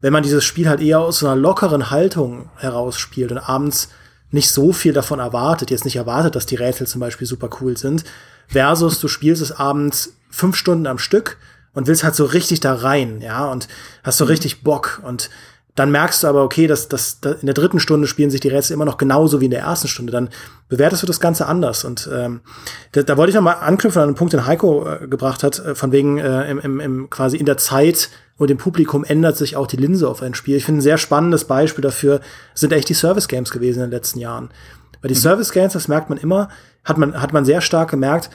[0.00, 3.88] wenn man dieses Spiel halt eher aus so einer lockeren Haltung herausspielt und abends
[4.30, 7.76] nicht so viel davon erwartet, jetzt nicht erwartet, dass die Rätsel zum Beispiel super cool
[7.76, 8.04] sind,
[8.48, 11.36] versus du spielst es abends fünf Stunden am Stück
[11.74, 13.68] und willst halt so richtig da rein, ja, und
[14.02, 14.30] hast so mhm.
[14.30, 15.30] richtig Bock und
[15.74, 18.48] dann merkst du aber, okay, dass, dass, dass in der dritten Stunde spielen sich die
[18.48, 20.12] Rätsel immer noch genauso wie in der ersten Stunde.
[20.12, 20.28] Dann
[20.68, 21.84] bewertest du das Ganze anders.
[21.84, 22.40] Und ähm,
[22.92, 25.58] da, da wollte ich noch mal anknüpfen an einen Punkt, den Heiko äh, gebracht hat,
[25.60, 29.38] äh, von wegen äh, im, im, im, quasi in der Zeit und dem Publikum ändert
[29.38, 30.56] sich auch die Linse auf ein Spiel.
[30.56, 32.20] Ich finde ein sehr spannendes Beispiel dafür
[32.54, 34.50] sind echt die Service Games gewesen in den letzten Jahren.
[35.00, 35.20] Weil die mhm.
[35.20, 36.50] Service Games, das merkt man immer,
[36.84, 38.28] hat man, hat man sehr stark gemerkt,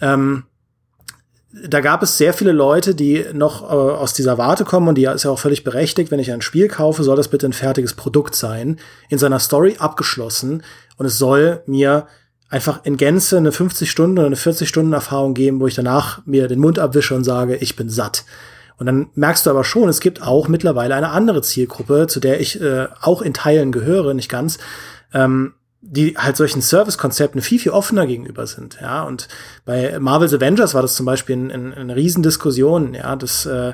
[0.00, 0.44] ähm,
[1.52, 5.04] da gab es sehr viele Leute, die noch äh, aus dieser Warte kommen und die
[5.04, 7.94] ist ja auch völlig berechtigt, wenn ich ein Spiel kaufe, soll das bitte ein fertiges
[7.94, 10.62] Produkt sein, in seiner Story abgeschlossen.
[10.96, 12.06] Und es soll mir
[12.50, 16.24] einfach in Gänze eine 50 Stunden oder eine 40 Stunden Erfahrung geben, wo ich danach
[16.24, 18.24] mir den Mund abwische und sage, ich bin satt.
[18.78, 22.40] Und dann merkst du aber schon, es gibt auch mittlerweile eine andere Zielgruppe, zu der
[22.40, 24.58] ich äh, auch in Teilen gehöre, nicht ganz,
[25.12, 29.02] ähm, die halt solchen Service-Konzepten viel, viel offener gegenüber sind, ja.
[29.02, 29.28] Und
[29.64, 33.72] bei Marvel's Avengers war das zum Beispiel eine, eine Riesendiskussion, ja, dass äh,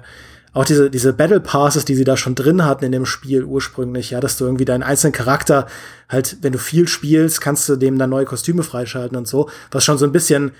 [0.52, 4.10] auch diese, diese Battle Passes, die sie da schon drin hatten in dem Spiel ursprünglich,
[4.10, 5.66] ja, dass du irgendwie deinen einzelnen Charakter
[6.08, 9.84] halt, wenn du viel spielst, kannst du dem dann neue Kostüme freischalten und so, was
[9.84, 10.52] schon so ein bisschen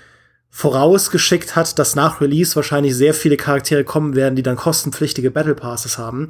[0.49, 5.55] vorausgeschickt hat, dass nach Release wahrscheinlich sehr viele Charaktere kommen werden, die dann kostenpflichtige Battle
[5.55, 6.29] Passes haben,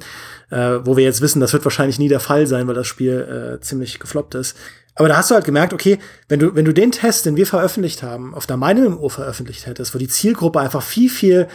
[0.50, 3.58] äh, wo wir jetzt wissen, das wird wahrscheinlich nie der Fall sein, weil das Spiel
[3.58, 4.56] äh, ziemlich gefloppt ist.
[4.98, 7.46] Aber da hast du halt gemerkt, okay, wenn du, wenn du den Test, den wir
[7.46, 11.46] veröffentlicht haben, auf der MMO veröffentlicht hättest, wo die Zielgruppe einfach viel, viel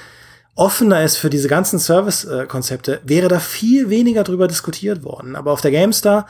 [0.56, 5.36] offener ist für diese ganzen Service-Konzepte, wäre da viel weniger drüber diskutiert worden.
[5.36, 6.26] Aber auf der GameStar,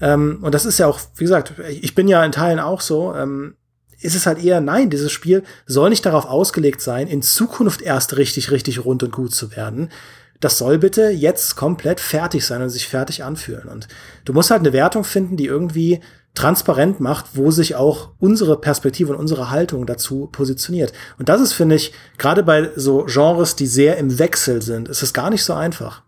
[0.00, 3.12] ähm, und das ist ja auch, wie gesagt, ich bin ja in Teilen auch so,
[3.12, 3.56] ähm,
[4.00, 8.16] ist es halt eher, nein, dieses Spiel soll nicht darauf ausgelegt sein, in Zukunft erst
[8.16, 9.90] richtig, richtig rund und gut zu werden.
[10.38, 13.68] Das soll bitte jetzt komplett fertig sein und sich fertig anfühlen.
[13.68, 13.88] Und
[14.24, 16.00] du musst halt eine Wertung finden, die irgendwie
[16.34, 20.92] transparent macht, wo sich auch unsere Perspektive und unsere Haltung dazu positioniert.
[21.18, 25.02] Und das ist, finde ich, gerade bei so Genres, die sehr im Wechsel sind, ist
[25.02, 26.02] es gar nicht so einfach.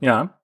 [0.00, 0.36] Ja,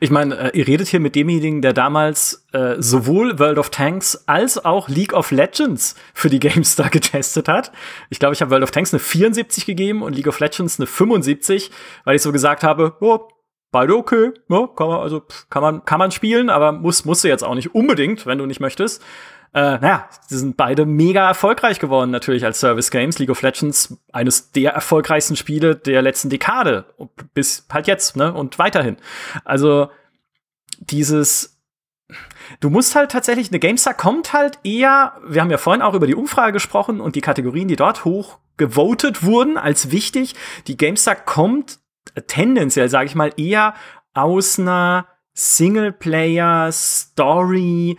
[0.00, 4.24] ich meine, äh, ihr redet hier mit demjenigen, der damals äh, sowohl World of Tanks
[4.26, 7.72] als auch League of Legends für die GameStar getestet hat.
[8.10, 10.86] Ich glaube, ich habe World of Tanks eine 74 gegeben und League of Legends eine
[10.86, 11.70] 75,
[12.04, 13.28] weil ich so gesagt habe, oh,
[13.70, 17.28] beide okay, ja, kann man, also kann man, kann man spielen, aber muss, musst du
[17.28, 19.02] jetzt auch nicht unbedingt, wenn du nicht möchtest.
[19.54, 23.18] Äh, naja, sie sind beide mega erfolgreich geworden, natürlich als Service Games.
[23.18, 26.84] League of Legends, eines der erfolgreichsten Spiele der letzten Dekade,
[27.34, 28.96] bis halt jetzt, ne, und weiterhin.
[29.44, 29.90] Also,
[30.80, 31.58] dieses,
[32.60, 36.06] Du musst halt tatsächlich, eine GameStar kommt halt eher, wir haben ja vorhin auch über
[36.06, 40.34] die Umfrage gesprochen und die Kategorien, die dort hoch gewotet wurden als wichtig.
[40.66, 41.78] Die GameStar kommt
[42.26, 43.74] tendenziell, sage ich mal, eher
[44.14, 47.98] aus einer Singleplayer-Story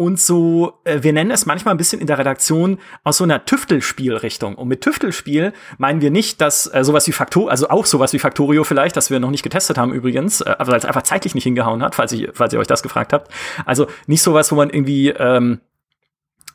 [0.00, 3.44] und so, äh, wir nennen es manchmal ein bisschen in der Redaktion aus so einer
[3.44, 4.54] Tüftelspielrichtung.
[4.54, 8.18] Und mit Tüftelspiel meinen wir nicht, dass äh, sowas wie Factorio, also auch sowas wie
[8.18, 11.44] Factorio vielleicht, das wir noch nicht getestet haben übrigens, äh, weil es einfach zeitlich nicht
[11.44, 13.30] hingehauen hat, falls, ich, falls ihr euch das gefragt habt.
[13.66, 15.60] Also nicht sowas, wo man irgendwie ähm,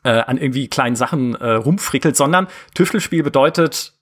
[0.03, 3.93] äh, an irgendwie kleinen Sachen äh, rumfrickelt, sondern Tüftelspiel bedeutet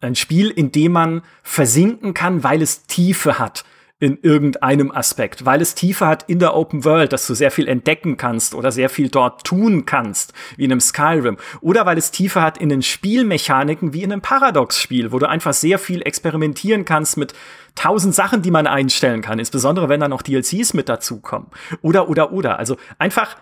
[0.00, 3.64] ein Spiel, in dem man versinken kann, weil es Tiefe hat
[4.00, 7.68] in irgendeinem Aspekt, weil es Tiefe hat in der Open World, dass du sehr viel
[7.68, 12.10] entdecken kannst oder sehr viel dort tun kannst, wie in einem Skyrim, oder weil es
[12.10, 16.84] Tiefe hat in den Spielmechaniken, wie in einem Paradox-Spiel, wo du einfach sehr viel experimentieren
[16.84, 17.34] kannst mit
[17.76, 21.48] tausend Sachen, die man einstellen kann, insbesondere wenn dann noch DLCs mit dazukommen.
[21.80, 22.58] Oder, oder, oder.
[22.58, 23.36] Also einfach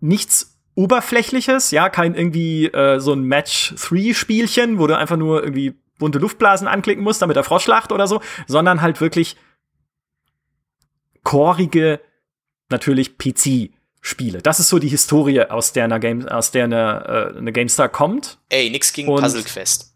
[0.00, 6.18] nichts Oberflächliches, ja, kein irgendwie äh, so ein Match-3-Spielchen, wo du einfach nur irgendwie bunte
[6.18, 9.36] Luftblasen anklicken musst, damit er Frosch lacht oder so, sondern halt wirklich
[11.24, 12.00] chorige,
[12.70, 14.40] natürlich PC-Spiele.
[14.42, 17.88] Das ist so die Historie, aus der eine, Game, aus der eine, äh, eine GameStar
[17.88, 18.38] kommt.
[18.48, 19.94] Ey, nix gegen Und Puzzle Quest.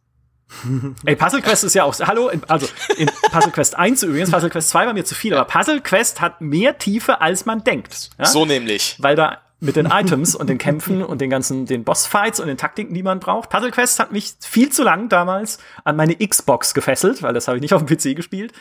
[1.06, 4.68] Ey, Puzzle Quest ist ja auch, hallo, also in Puzzle Quest 1 übrigens, Puzzle Quest
[4.68, 8.10] 2 war mir zu viel, aber Puzzle Quest hat mehr Tiefe, als man denkt.
[8.18, 8.26] Ja?
[8.26, 8.96] So nämlich.
[8.98, 12.56] Weil da mit den Items und den Kämpfen und den ganzen, den Bossfights und den
[12.56, 13.48] Taktiken, die man braucht.
[13.48, 17.58] Puzzle Quest hat mich viel zu lang damals an meine Xbox gefesselt, weil das habe
[17.58, 18.52] ich nicht auf dem PC gespielt.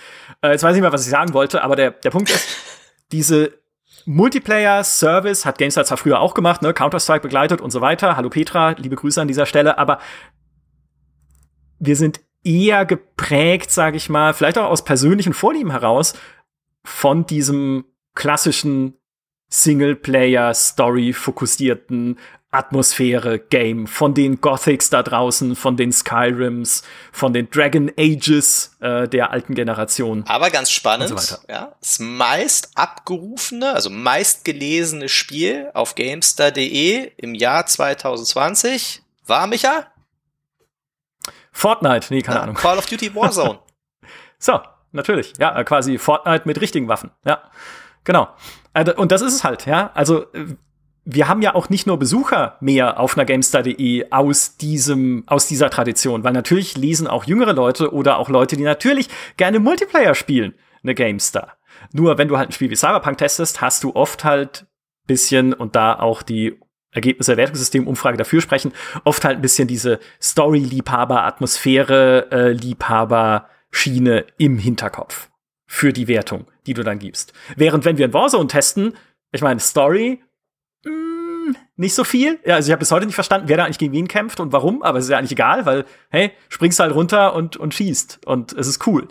[0.43, 2.47] Äh, jetzt weiß ich mehr, was ich sagen wollte, aber der, der Punkt ist,
[3.11, 3.51] diese
[4.05, 8.15] Multiplayer-Service hat GameStar zwar früher auch gemacht, ne, Counter-Strike begleitet und so weiter.
[8.15, 9.97] Hallo Petra, liebe Grüße an dieser Stelle, aber
[11.79, 16.13] wir sind eher geprägt, sage ich mal, vielleicht auch aus persönlichen Vorlieben heraus,
[16.83, 19.00] von diesem klassischen
[19.51, 22.17] Singleplayer-Story fokussierten
[22.51, 29.31] Atmosphäre-Game von den Gothics da draußen, von den Skyrims, von den Dragon Ages äh, der
[29.31, 30.25] alten Generation.
[30.27, 37.35] Aber ganz spannend, so ja, das meist abgerufene, also meist gelesene Spiel auf Gamestar.de im
[37.35, 39.87] Jahr 2020 war, Micha?
[41.53, 42.55] Fortnite, nee, keine ja, Ahnung.
[42.55, 43.59] Call of Duty Warzone.
[44.39, 44.59] so,
[44.91, 47.49] natürlich, ja, quasi Fortnite mit richtigen Waffen, ja,
[48.03, 48.27] genau.
[48.73, 49.91] Äh, und das ist es halt, ja.
[49.93, 50.27] Also
[51.03, 55.71] wir haben ja auch nicht nur Besucher mehr auf einer GameStar.de aus diesem, aus dieser
[55.71, 60.53] Tradition, weil natürlich lesen auch jüngere Leute oder auch Leute, die natürlich gerne Multiplayer spielen,
[60.83, 61.57] eine GameStar.
[61.91, 64.67] Nur wenn du halt ein Spiel wie Cyberpunk testest, hast du oft halt
[65.07, 66.59] bisschen und da auch die
[66.91, 68.71] Ergebnisse der Wertungssystemumfrage dafür sprechen,
[69.03, 75.30] oft halt ein bisschen diese Story-Liebhaber, Atmosphäre-Liebhaber Schiene im Hinterkopf
[75.71, 77.31] für die Wertung, die du dann gibst.
[77.55, 78.93] Während wenn wir in Warzone testen,
[79.31, 80.21] ich meine, Story,
[80.83, 82.41] mh, mm, nicht so viel.
[82.45, 84.51] Ja, also ich habe bis heute nicht verstanden, wer da eigentlich gegen wen kämpft und
[84.51, 88.19] warum, aber es ist ja eigentlich egal, weil, hey, springst halt runter und, und schießt
[88.25, 89.07] und es ist cool.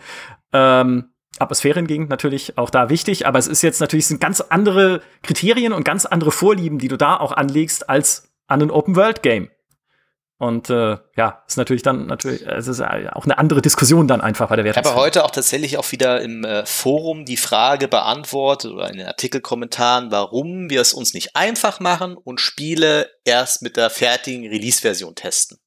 [0.52, 5.00] Ähm, Atmosphäre hingegen natürlich auch da wichtig, aber es ist jetzt natürlich sind ganz andere
[5.22, 9.22] Kriterien und ganz andere Vorlieben, die du da auch anlegst als an ein Open World
[9.22, 9.48] Game.
[10.40, 14.48] Und äh, ja, ist natürlich dann natürlich, es ist auch eine andere Diskussion dann einfach
[14.48, 14.82] bei der Wertung.
[14.82, 18.96] Ich habe heute auch tatsächlich auch wieder im äh, Forum die Frage beantwortet oder in
[18.96, 24.48] den Artikelkommentaren, warum wir es uns nicht einfach machen und Spiele erst mit der fertigen
[24.48, 25.58] Release-Version testen.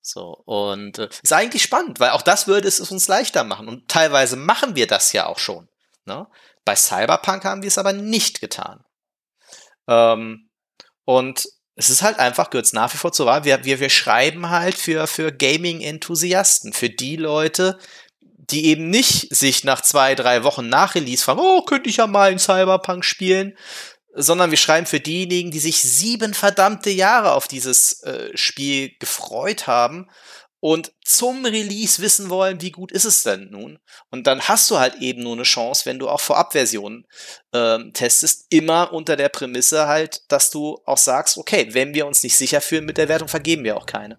[0.00, 3.68] So, und äh, ist eigentlich spannend, weil auch das würde es uns leichter machen.
[3.68, 5.68] Und teilweise machen wir das ja auch schon.
[6.06, 6.26] Ne?
[6.64, 8.82] Bei Cyberpunk haben wir es aber nicht getan.
[9.86, 10.48] Ähm,
[11.04, 13.44] und es ist halt einfach, gehört nach wie vor zur Wahl.
[13.44, 17.78] Wir, wir, wir schreiben halt für, für Gaming-Enthusiasten, für die Leute,
[18.50, 22.06] die eben nicht sich nach zwei, drei Wochen nach Release fragen, oh, könnte ich ja
[22.06, 23.56] mal in Cyberpunk spielen,
[24.14, 29.66] sondern wir schreiben für diejenigen, die sich sieben verdammte Jahre auf dieses äh, Spiel gefreut
[29.66, 30.08] haben
[30.64, 33.78] und zum Release wissen wollen, wie gut ist es denn nun?
[34.10, 37.04] Und dann hast du halt eben nur eine Chance, wenn du auch Vorabversionen
[37.52, 42.22] ähm, testest, immer unter der Prämisse halt, dass du auch sagst, okay, wenn wir uns
[42.22, 44.16] nicht sicher fühlen mit der Wertung, vergeben wir auch keine.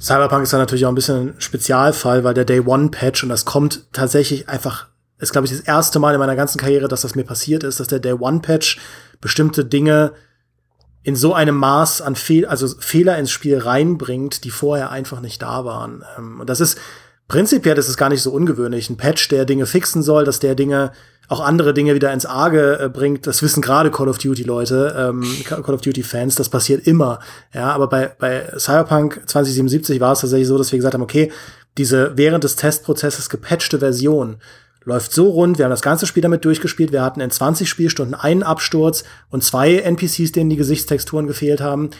[0.00, 3.28] Cyberpunk ist da natürlich auch ein bisschen ein Spezialfall, weil der Day One Patch und
[3.28, 4.88] das kommt tatsächlich einfach,
[5.20, 7.78] ist glaube ich das erste Mal in meiner ganzen Karriere, dass das mir passiert ist,
[7.78, 8.80] dass der Day One Patch
[9.20, 10.12] bestimmte Dinge
[11.02, 15.40] in so einem Maß an Fehl, also Fehler ins Spiel reinbringt, die vorher einfach nicht
[15.42, 16.04] da waren.
[16.18, 16.78] Ähm, und das ist
[17.28, 18.90] prinzipiell das ist gar nicht so ungewöhnlich.
[18.90, 20.92] Ein Patch, der Dinge fixen soll, dass der Dinge
[21.28, 23.26] auch andere Dinge wieder ins Arge äh, bringt.
[23.26, 26.34] Das wissen gerade Call of Duty Leute, ähm, Call of Duty Fans.
[26.34, 27.20] Das passiert immer.
[27.54, 31.30] Ja, aber bei bei Cyberpunk 2077 war es tatsächlich so, dass wir gesagt haben, okay,
[31.78, 34.38] diese während des Testprozesses gepatchte Version
[34.84, 35.58] läuft so rund.
[35.58, 36.92] Wir haben das ganze Spiel damit durchgespielt.
[36.92, 41.90] Wir hatten in 20 Spielstunden einen Absturz und zwei NPCs, denen die Gesichtstexturen gefehlt haben.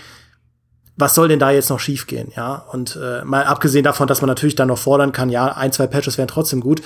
[0.96, 2.30] Was soll denn da jetzt noch schiefgehen?
[2.36, 5.72] Ja, und äh, mal abgesehen davon, dass man natürlich dann noch fordern kann, ja, ein,
[5.72, 6.82] zwei Patches wären trotzdem gut.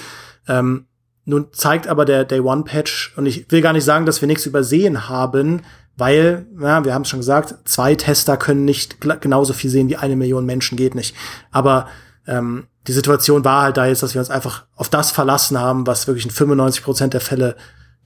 [0.46, 0.86] Ähm,
[1.24, 4.28] nun zeigt aber der Day One Patch, und ich will gar nicht sagen, dass wir
[4.28, 5.62] nichts übersehen haben,
[5.96, 9.96] weil, ja, wir haben es schon gesagt, zwei Tester können nicht genauso viel sehen wie
[9.96, 11.14] eine Million Menschen, geht nicht.
[11.50, 11.88] Aber
[12.26, 15.86] ähm, die Situation war halt da jetzt, dass wir uns einfach auf das verlassen haben,
[15.86, 17.56] was wirklich in 95 Prozent der Fälle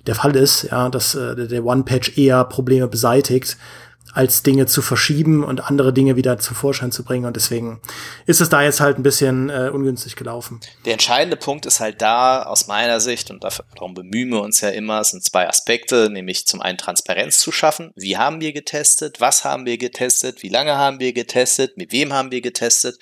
[0.07, 3.57] der Fall ist, ja, dass äh, der One-Patch eher Probleme beseitigt,
[4.15, 7.27] als Dinge zu verschieben und andere Dinge wieder zum Vorschein zu bringen.
[7.27, 7.81] Und deswegen
[8.27, 10.61] ist es da jetzt halt ein bisschen äh, ungünstig gelaufen.
[10.87, 14.71] Der entscheidende Punkt ist halt da aus meiner Sicht, und darum bemühen wir uns ja
[14.71, 17.93] immer, sind zwei Aspekte, nämlich zum einen Transparenz zu schaffen.
[17.97, 19.21] Wie haben wir getestet?
[19.21, 20.43] Was haben wir getestet?
[20.43, 21.77] Wie lange haben wir getestet?
[21.77, 22.99] Mit wem haben wir getestet?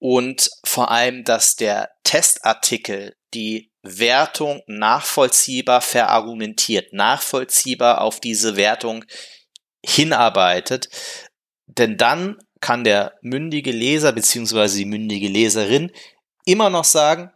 [0.00, 9.04] Und vor allem, dass der Testartikel die Wertung nachvollziehbar verargumentiert, nachvollziehbar auf diese Wertung
[9.84, 10.88] hinarbeitet.
[11.66, 15.92] Denn dann kann der mündige Leser beziehungsweise die mündige Leserin
[16.44, 17.32] immer noch sagen,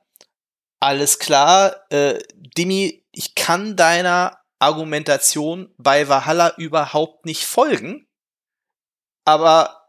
[0.80, 8.06] alles klar, äh, Dimi, ich kann deiner Argumentation bei Valhalla überhaupt nicht folgen,
[9.24, 9.88] aber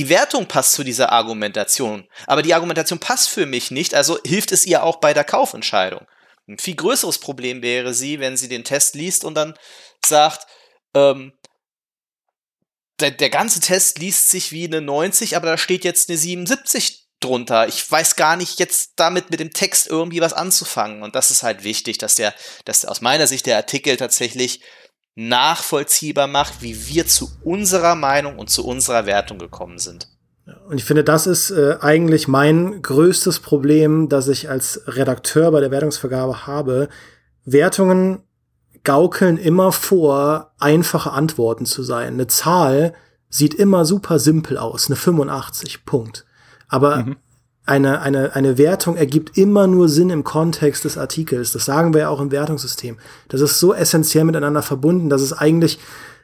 [0.00, 4.50] die Wertung passt zu dieser Argumentation, aber die Argumentation passt für mich nicht, also hilft
[4.50, 6.06] es ihr auch bei der Kaufentscheidung.
[6.48, 9.58] Ein viel größeres Problem wäre sie, wenn sie den Test liest und dann
[10.02, 10.46] sagt,
[10.94, 11.34] ähm,
[12.98, 17.06] der, der ganze Test liest sich wie eine 90, aber da steht jetzt eine 77
[17.20, 17.68] drunter.
[17.68, 21.02] Ich weiß gar nicht jetzt damit mit dem Text irgendwie was anzufangen.
[21.02, 22.34] Und das ist halt wichtig, dass der,
[22.64, 24.62] dass aus meiner Sicht der Artikel tatsächlich
[25.14, 30.08] nachvollziehbar macht, wie wir zu unserer Meinung und zu unserer Wertung gekommen sind.
[30.68, 35.60] Und ich finde, das ist äh, eigentlich mein größtes Problem, das ich als Redakteur bei
[35.60, 36.88] der Wertungsvergabe habe.
[37.44, 38.22] Wertungen
[38.82, 42.14] gaukeln immer vor, einfache Antworten zu sein.
[42.14, 42.94] Eine Zahl
[43.28, 46.24] sieht immer super simpel aus, eine 85, Punkt.
[46.68, 47.16] Aber mhm
[47.70, 51.52] eine, eine, eine Wertung ergibt immer nur Sinn im Kontext des Artikels.
[51.52, 52.98] Das sagen wir ja auch im Wertungssystem.
[53.28, 55.78] Das ist so essentiell miteinander verbunden, dass es eigentlich,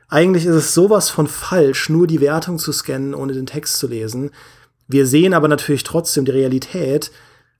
[0.09, 3.87] eigentlich ist es sowas von falsch, nur die Wertung zu scannen, ohne den Text zu
[3.87, 4.33] lesen.
[4.89, 7.13] Wir sehen aber natürlich trotzdem die Realität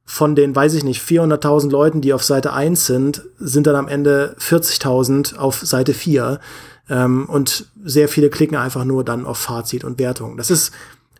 [0.05, 3.87] von den, weiß ich nicht, 400.000 Leuten, die auf Seite 1 sind, sind dann am
[3.87, 6.41] Ende 40.000 auf Seite 4.
[6.89, 10.37] Ähm, und sehr viele klicken einfach nur dann auf Fazit und Wertung.
[10.37, 10.73] Das ist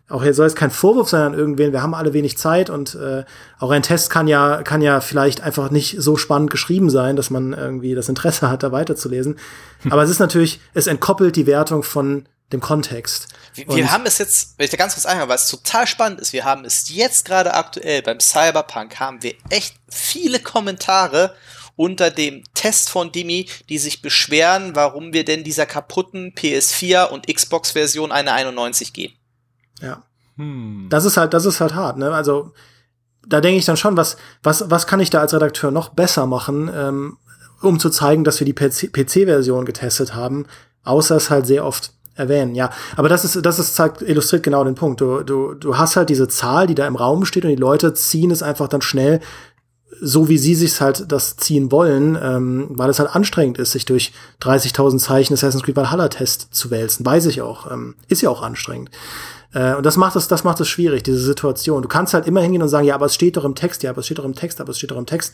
[0.09, 2.95] auch hier soll es kein Vorwurf sein an irgendwen, wir haben alle wenig Zeit und
[2.95, 3.25] äh,
[3.59, 7.29] auch ein Test kann ja, kann ja vielleicht einfach nicht so spannend geschrieben sein, dass
[7.29, 9.37] man irgendwie das Interesse hat, da weiterzulesen.
[9.81, 9.91] Hm.
[9.91, 13.27] Aber es ist natürlich, es entkoppelt die Wertung von dem Kontext.
[13.53, 16.21] Wir, wir haben es jetzt, wenn ich da ganz kurz einhabe, weil es total spannend
[16.21, 21.35] ist, wir haben es jetzt gerade aktuell beim Cyberpunk, haben wir echt viele Kommentare
[21.75, 27.27] unter dem Test von Dimi, die sich beschweren, warum wir denn dieser kaputten PS4 und
[27.27, 29.16] Xbox-Version eine 91 geben.
[29.81, 30.03] Ja.
[30.37, 30.87] Hm.
[30.89, 32.11] Das ist halt, das ist halt hart, ne?
[32.11, 32.51] Also,
[33.27, 36.25] da denke ich dann schon, was, was, was kann ich da als Redakteur noch besser
[36.25, 37.17] machen, ähm,
[37.61, 40.45] um zu zeigen, dass wir die PC-Version getestet haben,
[40.83, 42.71] außer es halt sehr oft erwähnen, ja.
[42.95, 45.01] Aber das ist, das ist zeigt, illustriert genau den Punkt.
[45.01, 47.93] Du, du, du hast halt diese Zahl, die da im Raum steht und die Leute
[47.93, 49.19] ziehen es einfach dann schnell
[50.01, 53.85] so wie sie sich halt das ziehen wollen, ähm, weil es halt anstrengend ist, sich
[53.85, 57.05] durch 30.000 Zeichen Assassin's Creed Valhalla Test zu wälzen.
[57.05, 57.71] Weiß ich auch.
[57.71, 58.91] Ähm, ist ja auch anstrengend.
[59.53, 61.81] Äh, und das macht es, das macht es schwierig, diese Situation.
[61.81, 63.91] Du kannst halt immer hingehen und sagen, ja, aber es steht doch im Text, ja,
[63.91, 65.33] aber es steht doch im Text, aber es steht doch im Text.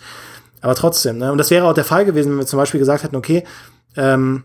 [0.62, 1.32] Aber trotzdem, ne?
[1.32, 3.44] Und das wäre auch der Fall gewesen, wenn wir zum Beispiel gesagt hätten, okay,
[3.98, 4.44] ähm,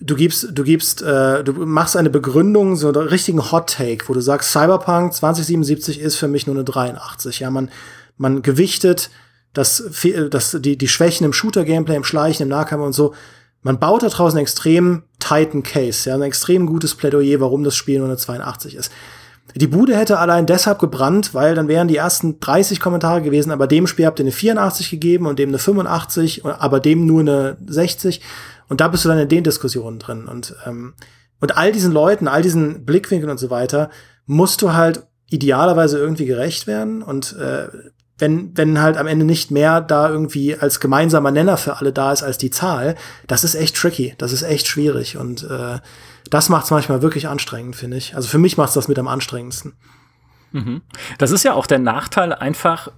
[0.00, 4.14] du gibst, du gibst, äh, du machst eine Begründung, so einen richtigen Hot Take, wo
[4.14, 7.40] du sagst, Cyberpunk 2077 ist für mich nur eine 83.
[7.40, 7.70] Ja, man,
[8.16, 9.10] man gewichtet
[9.52, 9.82] das,
[10.30, 13.14] das, die, die Schwächen im Shooter-Gameplay, im Schleichen, im Nahkampf und so.
[13.62, 17.76] Man baut da draußen einen extrem tighten Case, ja, ein extrem gutes Plädoyer, warum das
[17.76, 18.90] Spiel nur eine 82 ist.
[19.54, 23.66] Die Bude hätte allein deshalb gebrannt, weil dann wären die ersten 30 Kommentare gewesen, aber
[23.66, 27.56] dem Spiel habt ihr eine 84 gegeben und dem eine 85, aber dem nur eine
[27.66, 28.20] 60.
[28.68, 30.26] Und da bist du dann in den Diskussionen drin.
[30.26, 30.94] Und, ähm,
[31.40, 33.90] und all diesen Leuten, all diesen Blickwinkeln und so weiter,
[34.26, 37.02] musst du halt idealerweise irgendwie gerecht werden.
[37.02, 37.66] Und äh,
[38.20, 42.12] wenn, wenn halt am Ende nicht mehr da irgendwie als gemeinsamer Nenner für alle da
[42.12, 42.96] ist als die Zahl,
[43.26, 45.78] das ist echt tricky, das ist echt schwierig und äh,
[46.28, 48.14] das macht es manchmal wirklich anstrengend, finde ich.
[48.14, 49.74] Also für mich macht es das mit am anstrengendsten.
[50.52, 50.82] Mhm.
[51.18, 52.88] Das ist ja auch der Nachteil einfach,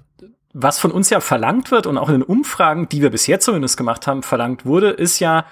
[0.53, 3.45] was von uns ja verlangt wird und auch in den Umfragen, die wir bis jetzt
[3.45, 5.47] zumindest gemacht haben, verlangt wurde, ist ja,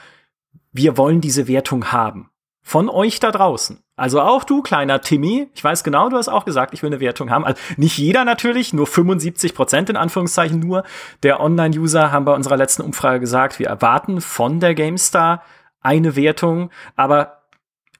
[0.72, 2.30] wir wollen diese Wertung haben.
[2.62, 3.82] Von euch da draußen.
[4.00, 7.00] Also auch du, kleiner Timmy, ich weiß genau, du hast auch gesagt, ich will eine
[7.00, 7.44] Wertung haben.
[7.44, 10.84] Also nicht jeder natürlich, nur 75 Prozent in Anführungszeichen nur
[11.22, 15.42] der Online-User haben bei unserer letzten Umfrage gesagt, wir erwarten von der GameStar
[15.82, 17.42] eine Wertung, aber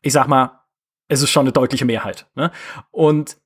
[0.01, 0.63] ich sag mal,
[1.09, 2.27] es ist schon eine deutliche Mehrheit.
[2.35, 2.51] Ne?
[2.91, 3.37] Und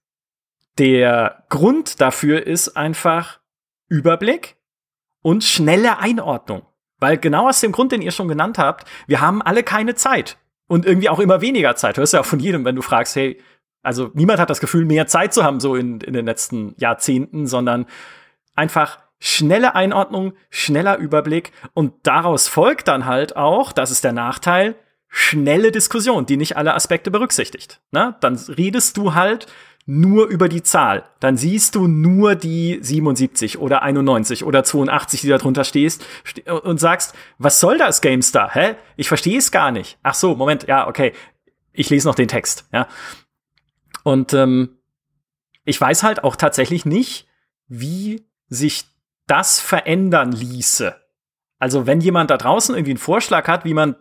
[0.79, 3.41] der Grund dafür ist einfach
[3.89, 4.59] Überblick
[5.23, 6.63] und schnelle Einordnung.
[7.01, 10.39] Weil genau aus dem Grund, den ihr schon genannt habt, wir haben alle keine Zeit
[10.67, 11.97] und irgendwie auch immer weniger Zeit.
[11.97, 13.41] Hörst du ja auch von jedem, wenn du fragst, hey,
[13.83, 17.47] also niemand hat das Gefühl, mehr Zeit zu haben, so in, in den letzten Jahrzehnten,
[17.47, 17.87] sondern
[18.55, 24.77] einfach schnelle Einordnung, schneller Überblick und daraus folgt dann halt auch, das ist der Nachteil,
[25.09, 27.81] schnelle Diskussion, die nicht alle Aspekte berücksichtigt.
[27.91, 29.47] Na, dann redest du halt
[29.87, 31.05] nur über die Zahl.
[31.21, 36.05] Dann siehst du nur die 77 oder 91 oder 82, die da drunter stehst
[36.63, 38.55] und sagst, was soll das GameStar?
[38.55, 38.77] Hä?
[38.97, 39.99] Ich verstehe es gar nicht.
[40.03, 41.13] Ach so, Moment, ja, okay.
[41.73, 42.89] Ich lese noch den Text, ja.
[44.05, 44.79] Und ähm,
[45.65, 47.27] ich weiß halt auch tatsächlich nicht,
[47.67, 48.85] wie sich
[49.27, 50.95] das verändern ließe.
[51.59, 53.97] Also wenn jemand da draußen irgendwie einen Vorschlag hat, wie man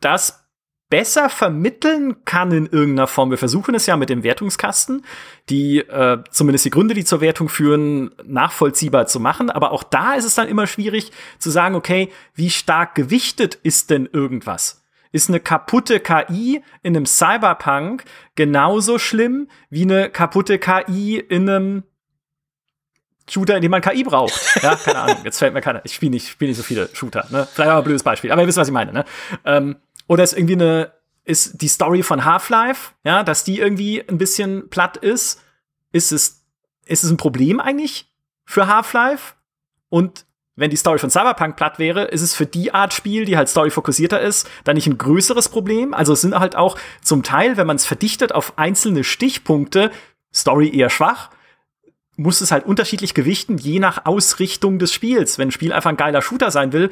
[0.00, 0.45] das
[0.88, 3.30] besser vermitteln kann in irgendeiner Form.
[3.30, 5.04] Wir versuchen es ja mit dem Wertungskasten,
[5.48, 9.50] die äh, zumindest die Gründe, die zur Wertung führen, nachvollziehbar zu machen.
[9.50, 13.90] Aber auch da ist es dann immer schwierig zu sagen, okay, wie stark gewichtet ist
[13.90, 14.84] denn irgendwas?
[15.10, 21.82] Ist eine kaputte KI in einem Cyberpunk genauso schlimm wie eine kaputte KI in einem
[23.28, 24.40] Shooter, in dem man KI braucht.
[24.62, 25.18] Ja, keine Ahnung.
[25.24, 25.80] Jetzt fällt mir keiner.
[25.84, 27.26] Ich spiele nicht, spiel nicht so viele Shooter.
[27.30, 27.46] Ne?
[27.52, 28.30] Vielleicht auch ein blödes Beispiel.
[28.30, 28.92] Aber ihr wisst, was ich meine.
[28.92, 29.04] Ne?
[29.44, 29.76] Ähm,
[30.08, 30.92] oder ist irgendwie eine,
[31.24, 35.42] ist die Story von Half-Life, ja, dass die irgendwie ein bisschen platt ist.
[35.92, 36.44] Ist es,
[36.84, 38.12] ist es ein Problem eigentlich
[38.44, 39.34] für Half-Life?
[39.88, 40.26] Und
[40.56, 43.48] wenn die Story von Cyberpunk platt wäre, ist es für die Art Spiel, die halt
[43.48, 45.92] storyfokussierter ist, dann nicht ein größeres Problem.
[45.92, 49.90] Also es sind halt auch zum Teil, wenn man es verdichtet auf einzelne Stichpunkte,
[50.32, 51.30] Story eher schwach,
[52.16, 55.38] muss es halt unterschiedlich gewichten, je nach Ausrichtung des Spiels.
[55.38, 56.90] Wenn ein Spiel einfach ein geiler Shooter sein will,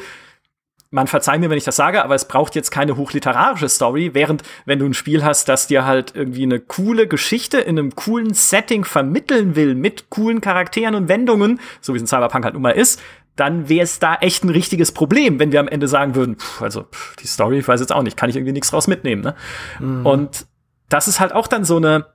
[0.95, 4.45] man verzeiht mir, wenn ich das sage, aber es braucht jetzt keine hochliterarische Story, während
[4.65, 8.33] wenn du ein Spiel hast, das dir halt irgendwie eine coole Geschichte in einem coolen
[8.33, 12.63] Setting vermitteln will, mit coolen Charakteren und Wendungen, so wie es in Cyberpunk halt nun
[12.63, 13.03] mal ist,
[13.35, 16.63] dann wäre es da echt ein richtiges Problem, wenn wir am Ende sagen würden, pff,
[16.63, 19.23] also pff, die Story, ich weiß jetzt auch nicht, kann ich irgendwie nichts draus mitnehmen.
[19.23, 19.35] Ne?
[19.81, 20.07] Mhm.
[20.07, 20.47] Und
[20.89, 22.07] das ist halt auch dann so eine,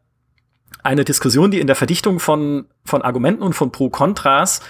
[0.83, 4.61] eine Diskussion, die in der Verdichtung von, von Argumenten und von Pro-Kontras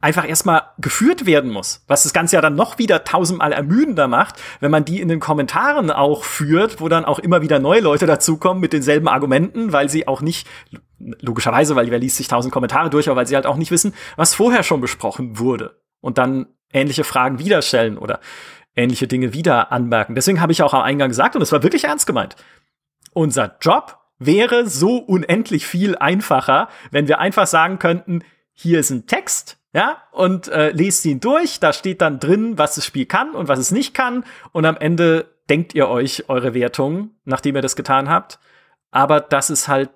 [0.00, 4.36] einfach erstmal geführt werden muss, was das Ganze ja dann noch wieder tausendmal ermüdender macht,
[4.60, 8.06] wenn man die in den Kommentaren auch führt, wo dann auch immer wieder neue Leute
[8.06, 10.48] dazukommen mit denselben Argumenten, weil sie auch nicht,
[10.98, 13.94] logischerweise, weil wer liest sich tausend Kommentare durch, aber weil sie halt auch nicht wissen,
[14.16, 18.20] was vorher schon besprochen wurde und dann ähnliche Fragen wieder stellen oder
[18.76, 20.14] ähnliche Dinge wieder anmerken.
[20.14, 22.36] Deswegen habe ich auch am Eingang gesagt, und es war wirklich ernst gemeint,
[23.12, 28.22] unser Job wäre so unendlich viel einfacher, wenn wir einfach sagen könnten,
[28.52, 31.60] hier ist ein Text, ja, und äh, lest ihn durch.
[31.60, 34.24] Da steht dann drin, was das Spiel kann und was es nicht kann.
[34.52, 38.40] Und am Ende denkt ihr euch eure Wertung, nachdem ihr das getan habt.
[38.90, 39.90] Aber das ist halt,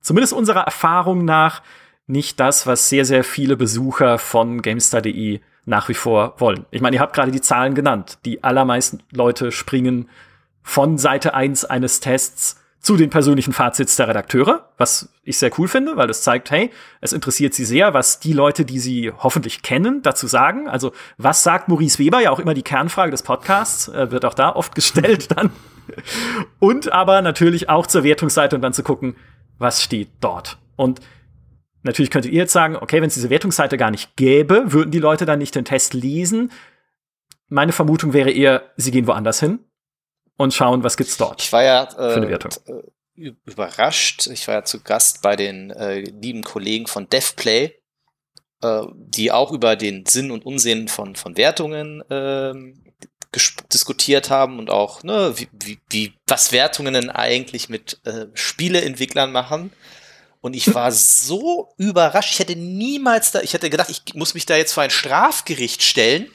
[0.00, 1.62] zumindest unserer Erfahrung nach,
[2.06, 6.66] nicht das, was sehr, sehr viele Besucher von GameStar.de nach wie vor wollen.
[6.70, 8.18] Ich meine, ihr habt gerade die Zahlen genannt.
[8.24, 10.10] Die allermeisten Leute springen
[10.62, 15.68] von Seite 1 eines Tests zu den persönlichen Fazits der Redakteure, was ich sehr cool
[15.68, 16.70] finde, weil das zeigt, hey,
[17.00, 20.68] es interessiert sie sehr, was die Leute, die sie hoffentlich kennen, dazu sagen.
[20.68, 22.20] Also, was sagt Maurice Weber?
[22.20, 25.50] Ja, auch immer die Kernfrage des Podcasts, äh, wird auch da oft gestellt dann.
[26.58, 29.16] Und aber natürlich auch zur Wertungsseite und dann zu gucken,
[29.56, 30.58] was steht dort.
[30.76, 31.00] Und
[31.84, 34.98] natürlich könntet ihr jetzt sagen, okay, wenn es diese Wertungsseite gar nicht gäbe, würden die
[34.98, 36.52] Leute dann nicht den Test lesen.
[37.48, 39.60] Meine Vermutung wäre eher, sie gehen woanders hin
[40.36, 41.42] und schauen, was gibt's dort.
[41.42, 42.44] Ich war ja äh,
[43.16, 44.26] überrascht.
[44.26, 47.74] Ich war ja zu Gast bei den äh, lieben Kollegen von DevPlay,
[48.62, 52.82] äh, die auch über den Sinn und Unsinn von, von Wertungen ähm,
[53.72, 59.32] diskutiert haben und auch, ne, wie, wie, wie, was Wertungen denn eigentlich mit äh, Spieleentwicklern
[59.32, 59.72] machen.
[60.40, 62.32] Und ich war so überrascht.
[62.32, 65.82] Ich hätte niemals da, ich hätte gedacht, ich muss mich da jetzt vor ein Strafgericht
[65.82, 66.28] stellen.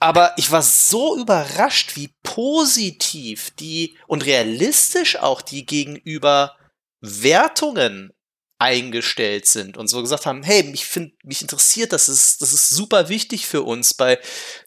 [0.00, 6.56] Aber ich war so überrascht, wie positiv die und realistisch auch die gegenüber
[7.00, 8.12] Wertungen
[8.58, 12.68] eingestellt sind und so gesagt haben, hey, mich find, mich interessiert, das ist, das ist
[12.68, 13.94] super wichtig für uns.
[13.94, 14.18] Bei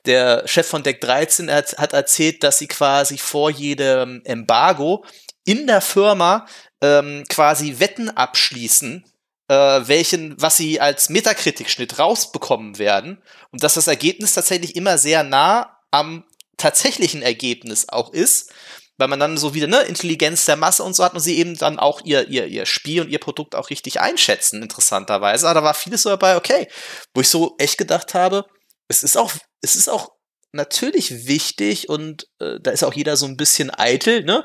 [0.06, 5.06] der Chef von Deck 13 hat, hat erzählt, dass sie quasi vor jedem Embargo
[5.46, 6.48] in der Firma
[6.82, 9.06] ähm, quasi Wetten abschließen,
[9.48, 13.22] äh, welchen, was sie als Metakritik-Schnitt rausbekommen werden
[13.52, 16.24] und dass das Ergebnis tatsächlich immer sehr nah am
[16.58, 18.52] tatsächlichen Ergebnis auch ist
[18.98, 21.58] weil man dann so wieder ne Intelligenz der Masse und so hat und sie eben
[21.58, 25.48] dann auch ihr ihr ihr Spiel und ihr Produkt auch richtig einschätzen interessanterweise.
[25.48, 26.68] Aber da war vieles so dabei, okay,
[27.14, 28.46] wo ich so echt gedacht habe,
[28.88, 29.32] es ist auch
[29.62, 30.12] es ist auch
[30.52, 34.44] natürlich wichtig und äh, da ist auch jeder so ein bisschen eitel, ne?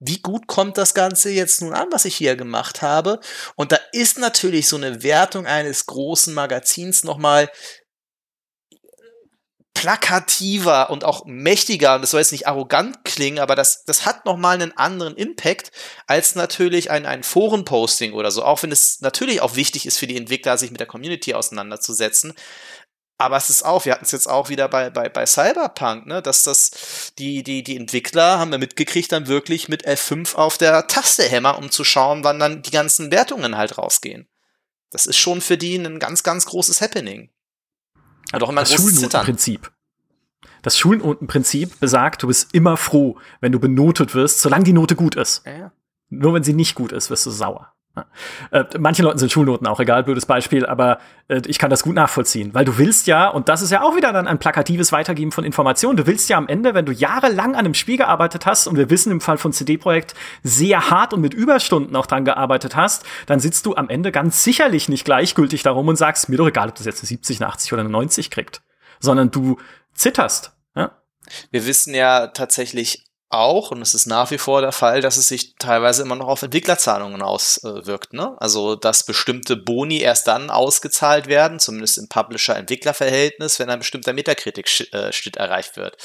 [0.00, 3.20] Wie gut kommt das Ganze jetzt nun an, was ich hier gemacht habe?
[3.56, 7.50] Und da ist natürlich so eine Wertung eines großen Magazins nochmal
[9.78, 14.24] plakativer und auch mächtiger, und das soll jetzt nicht arrogant klingen, aber das, das hat
[14.24, 15.70] nochmal einen anderen Impact
[16.08, 20.08] als natürlich ein, ein Forenposting oder so, auch wenn es natürlich auch wichtig ist für
[20.08, 22.34] die Entwickler, sich mit der Community auseinanderzusetzen.
[23.20, 26.22] Aber es ist auch, wir hatten es jetzt auch wieder bei, bei, bei Cyberpunk, ne,
[26.22, 30.86] dass das, die, die, die Entwickler haben wir mitgekriegt, dann wirklich mit F5 auf der
[30.86, 34.28] Taste hämmer, um zu schauen, wann dann die ganzen Wertungen halt rausgehen.
[34.90, 37.30] Das ist schon für die ein ganz, ganz großes Happening.
[38.32, 39.72] Hat auch immer das Schulnotenprinzip.
[40.62, 45.16] Das Schulnotenprinzip besagt, du bist immer froh, wenn du benotet wirst, solange die Note gut
[45.16, 45.42] ist.
[45.44, 45.72] Ja.
[46.08, 47.72] Nur wenn sie nicht gut ist, wirst du sauer.
[48.50, 51.94] Äh, manchen Leuten sind Schulnoten auch egal, blödes Beispiel, aber äh, ich kann das gut
[51.94, 55.32] nachvollziehen, weil du willst ja, und das ist ja auch wieder dann ein plakatives Weitergeben
[55.32, 58.66] von Informationen, du willst ja am Ende, wenn du jahrelang an einem Spiel gearbeitet hast,
[58.66, 62.74] und wir wissen im Fall von CD-Projekt sehr hart und mit Überstunden auch dran gearbeitet
[62.74, 66.48] hast, dann sitzt du am Ende ganz sicherlich nicht gleichgültig darum und sagst, mir doch
[66.48, 68.62] egal, ob das jetzt eine 70, eine 80 oder eine 90 kriegt,
[69.00, 69.58] sondern du
[69.94, 70.52] zitterst.
[70.74, 70.92] Ja?
[71.50, 75.28] Wir wissen ja tatsächlich auch, und es ist nach wie vor der Fall, dass es
[75.28, 78.12] sich teilweise immer noch auf Entwicklerzahlungen auswirkt.
[78.14, 78.34] Ne?
[78.38, 85.36] Also, dass bestimmte Boni erst dann ausgezahlt werden, zumindest im Publisher-Entwickler-Verhältnis, wenn ein bestimmter Metakritik-Schnitt
[85.36, 85.96] erreicht wird.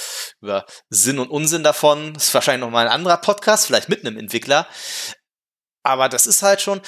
[0.41, 4.67] Über Sinn und Unsinn davon ist wahrscheinlich nochmal ein anderer Podcast, vielleicht mit einem Entwickler.
[5.83, 6.81] Aber das ist halt schon,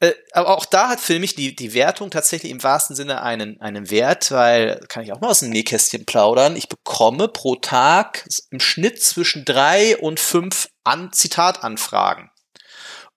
[0.00, 3.60] äh, aber auch da hat für mich die, die Wertung tatsächlich im wahrsten Sinne einen,
[3.60, 8.26] einen Wert, weil, kann ich auch mal aus dem Nähkästchen plaudern, ich bekomme pro Tag
[8.50, 12.30] im Schnitt zwischen drei und fünf An Zitatanfragen.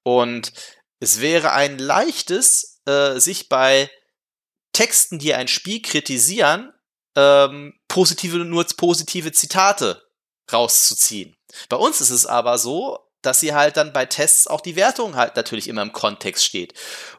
[0.03, 0.53] Und
[0.99, 3.89] es wäre ein leichtes, äh, sich bei
[4.71, 6.71] Texten, die ein Spiel kritisieren,
[7.15, 10.03] ähm, positive, nur positive Zitate
[10.51, 11.35] rauszuziehen.
[11.67, 15.15] Bei uns ist es aber so, dass sie halt dann bei Tests auch die Wertung
[15.15, 16.73] halt natürlich immer im Kontext steht.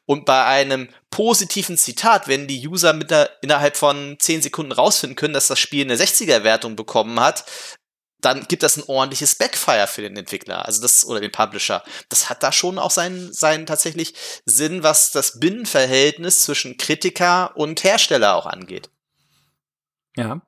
[0.07, 5.17] Und bei einem positiven Zitat, wenn die User mit der, innerhalb von 10 Sekunden rausfinden
[5.17, 7.45] können, dass das Spiel eine 60er-Wertung bekommen hat,
[8.21, 11.85] dann gibt das ein ordentliches Backfire für den Entwickler, also das oder den Publisher.
[12.09, 17.85] Das hat da schon auch seinen, seinen tatsächlich Sinn, was das Binnenverhältnis zwischen Kritiker und
[17.85, 18.91] Hersteller auch angeht.
[20.17, 20.41] Ja,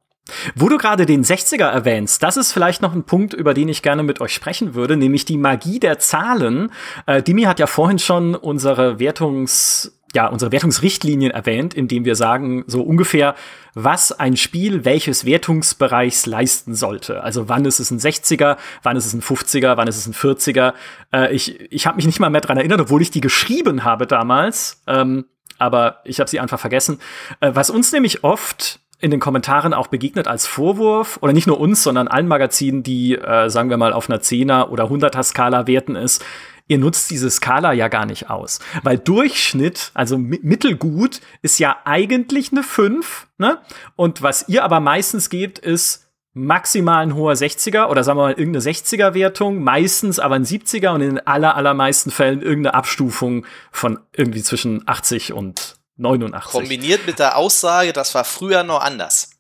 [0.54, 3.82] wo du gerade den 60er erwähnst, das ist vielleicht noch ein Punkt, über den ich
[3.82, 6.72] gerne mit euch sprechen würde, nämlich die Magie der Zahlen.
[7.06, 12.64] Äh, Dimi hat ja vorhin schon unsere Wertungs ja, unsere Wertungsrichtlinien erwähnt, indem wir sagen,
[12.66, 13.34] so ungefähr,
[13.74, 17.22] was ein Spiel welches Wertungsbereichs leisten sollte.
[17.22, 20.14] Also wann ist es ein 60er, wann ist es ein 50er, wann ist es ein
[20.14, 20.74] 40er.
[21.12, 24.06] Äh, ich ich habe mich nicht mal mehr dran erinnert, obwohl ich die geschrieben habe
[24.06, 25.26] damals, ähm,
[25.58, 26.98] aber ich habe sie einfach vergessen.
[27.40, 31.58] Äh, was uns nämlich oft in den Kommentaren auch begegnet als Vorwurf, oder nicht nur
[31.58, 35.66] uns, sondern allen Magazinen, die, äh, sagen wir mal, auf einer 10er oder 100er Skala
[35.66, 36.24] werten ist,
[36.68, 38.60] ihr nutzt diese Skala ja gar nicht aus.
[38.82, 43.58] Weil Durchschnitt, also mittelgut, ist ja eigentlich eine 5, ne?
[43.96, 48.32] Und was ihr aber meistens gebt, ist maximal ein hoher 60er oder sagen wir mal
[48.32, 53.98] irgendeine 60er Wertung, meistens aber ein 70er und in aller, allermeisten Fällen irgendeine Abstufung von
[54.14, 56.52] irgendwie zwischen 80 und 89.
[56.52, 59.30] Kombiniert mit der Aussage, das war früher noch anders.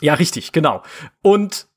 [0.00, 0.82] Ja, richtig, genau.
[1.22, 1.68] Und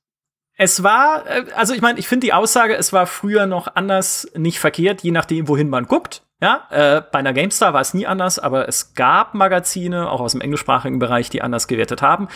[0.58, 4.28] es war, äh, also ich meine, ich finde die Aussage, es war früher noch anders,
[4.36, 6.25] nicht verkehrt, je nachdem, wohin man guckt.
[6.42, 10.34] Ja, äh, bei einer GameStar war es nie anders, aber es gab Magazine, auch aus
[10.34, 12.28] dem englischsprachigen Bereich, die anders gewertet haben.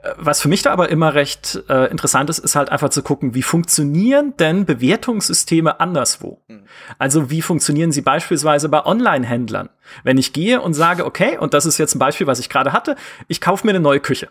[0.00, 3.02] Äh, was für mich da aber immer recht äh, interessant ist, ist halt einfach zu
[3.02, 6.40] gucken, wie funktionieren denn Bewertungssysteme anderswo?
[6.46, 6.66] Mhm.
[6.98, 9.70] Also wie funktionieren sie beispielsweise bei Online-Händlern?
[10.04, 12.72] Wenn ich gehe und sage, okay, und das ist jetzt ein Beispiel, was ich gerade
[12.72, 12.94] hatte,
[13.26, 14.30] ich kaufe mir eine neue Küche.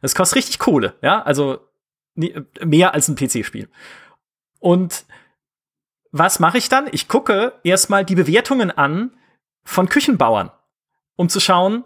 [0.00, 1.58] Das kostet richtig Kohle, ja, also
[2.14, 3.68] mehr als ein PC-Spiel.
[4.58, 5.04] Und
[6.16, 6.86] was mache ich dann?
[6.92, 9.10] Ich gucke erstmal die Bewertungen an
[9.64, 10.52] von Küchenbauern,
[11.16, 11.82] um zu schauen,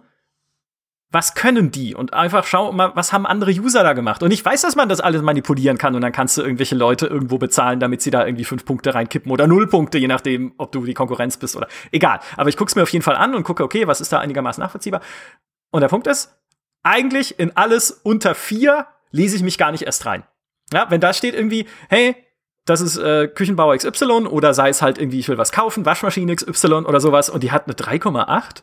[1.11, 1.95] was können die?
[1.95, 4.23] Und einfach schau mal, was haben andere User da gemacht?
[4.23, 7.07] Und ich weiß, dass man das alles manipulieren kann und dann kannst du irgendwelche Leute
[7.07, 10.73] irgendwo bezahlen, damit sie da irgendwie fünf Punkte reinkippen oder null Punkte, je nachdem, ob
[10.73, 12.21] du die Konkurrenz bist oder egal.
[12.37, 14.19] Aber ich gucke es mir auf jeden Fall an und gucke, okay, was ist da
[14.19, 15.01] einigermaßen nachvollziehbar?
[15.71, 16.39] Und der Punkt ist,
[16.83, 20.25] eigentlich in alles unter vier lese ich mich gar nicht erst rein.
[20.71, 22.15] Ja, wenn da steht irgendwie, hey,
[22.69, 26.35] das ist äh, Küchenbauer XY oder sei es halt irgendwie, ich will was kaufen, Waschmaschine
[26.35, 28.63] XY oder sowas und die hat eine 3,8?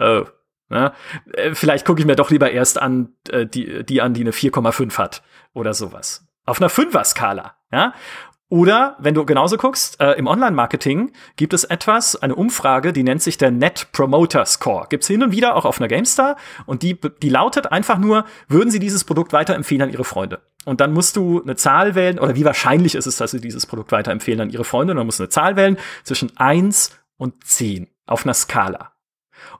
[0.00, 0.26] Oh.
[0.70, 0.92] Ne?
[1.32, 4.32] Äh, vielleicht gucke ich mir doch lieber erst an, äh, die, die an, die eine
[4.32, 5.22] 4,5 hat
[5.54, 6.26] oder sowas.
[6.44, 7.54] Auf einer 5er-Skala.
[7.72, 7.94] Ja?
[8.50, 13.22] Oder wenn du genauso guckst, äh, im Online-Marketing gibt es etwas, eine Umfrage, die nennt
[13.22, 14.86] sich der Net Promoter Score.
[14.88, 18.70] Gibt's hin und wieder auch auf einer GameStar und die, die lautet einfach nur, würden
[18.70, 20.40] sie dieses Produkt weiterempfehlen an ihre Freunde?
[20.64, 23.66] Und dann musst du eine Zahl wählen, oder wie wahrscheinlich ist es, dass sie dieses
[23.66, 24.92] Produkt weiterempfehlen an ihre Freunde?
[24.92, 28.92] Und dann musst du eine Zahl wählen zwischen eins und zehn auf einer Skala.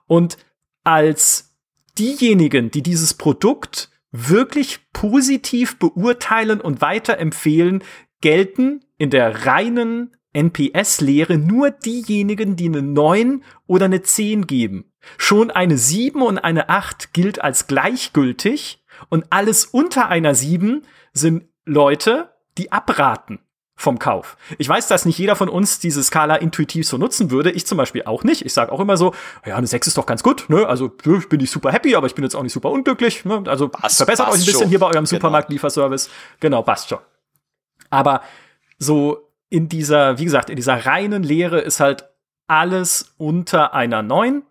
[0.07, 0.37] Und
[0.83, 1.55] als
[1.97, 7.83] diejenigen, die dieses Produkt wirklich positiv beurteilen und weiterempfehlen,
[8.21, 14.91] gelten in der reinen NPS-Lehre nur diejenigen, die eine 9 oder eine 10 geben.
[15.17, 21.45] Schon eine 7 und eine 8 gilt als gleichgültig und alles unter einer 7 sind
[21.65, 23.39] Leute, die abraten
[23.75, 24.35] vom Kauf.
[24.57, 27.49] Ich weiß, dass nicht jeder von uns diese Skala intuitiv so nutzen würde.
[27.49, 28.45] Ich zum Beispiel auch nicht.
[28.45, 29.13] Ich sage auch immer so,
[29.45, 30.49] ja, eine 6 ist doch ganz gut.
[30.49, 30.67] Ne?
[30.67, 33.23] Also ich bin nicht super happy, aber ich bin jetzt auch nicht super unglücklich.
[33.23, 33.43] Ne?
[33.47, 34.69] Also passt, verbessert passt euch ein bisschen schon.
[34.69, 35.17] hier bei eurem genau.
[35.17, 36.09] Supermarkt-Lieferservice.
[36.41, 36.99] Genau, passt schon.
[37.89, 38.21] Aber
[38.77, 42.05] so in dieser, wie gesagt, in dieser reinen Lehre ist halt
[42.47, 44.43] alles unter einer 9,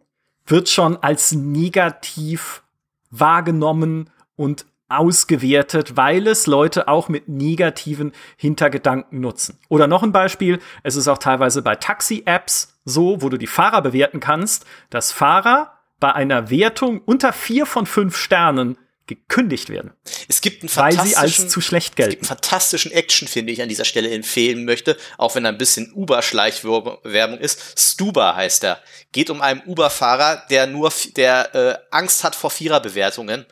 [0.46, 2.62] wird schon als negativ
[3.10, 9.58] wahrgenommen und ausgewertet, weil es Leute auch mit negativen Hintergedanken nutzen.
[9.68, 13.82] Oder noch ein Beispiel, es ist auch teilweise bei Taxi-Apps so, wo du die Fahrer
[13.82, 18.78] bewerten kannst, dass Fahrer bei einer Wertung unter vier von fünf Sternen
[19.08, 19.92] gekündigt werden.
[20.28, 22.12] Es gibt einen weil sie als zu schlecht gelten.
[22.12, 25.52] Es gibt einen fantastischen Action, finde ich, an dieser Stelle empfehlen möchte, auch wenn er
[25.52, 27.74] ein bisschen Uber-Schleichwerbung ist.
[27.76, 28.80] Stuba heißt er.
[29.10, 33.46] Geht um einen Uber-Fahrer, der nur, der äh, Angst hat vor Viererbewertungen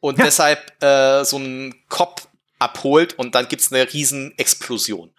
[0.00, 0.26] und ja.
[0.26, 2.28] deshalb äh, so einen Kopf
[2.58, 5.12] abholt und dann gibt's eine riesen Explosion.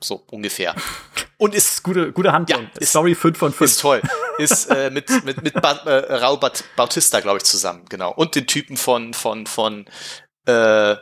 [0.00, 0.74] So ungefähr.
[1.38, 2.64] Und ist gute, gute Handlung.
[2.64, 3.70] Ja, ist, Story 5 von 5.
[3.70, 4.02] Ist toll.
[4.38, 6.38] Ist äh, mit, mit, mit ba äh, Raul
[6.76, 8.12] Bautista, glaube ich, zusammen, genau.
[8.12, 9.86] Und den Typen von, von, von,
[10.46, 10.96] äh,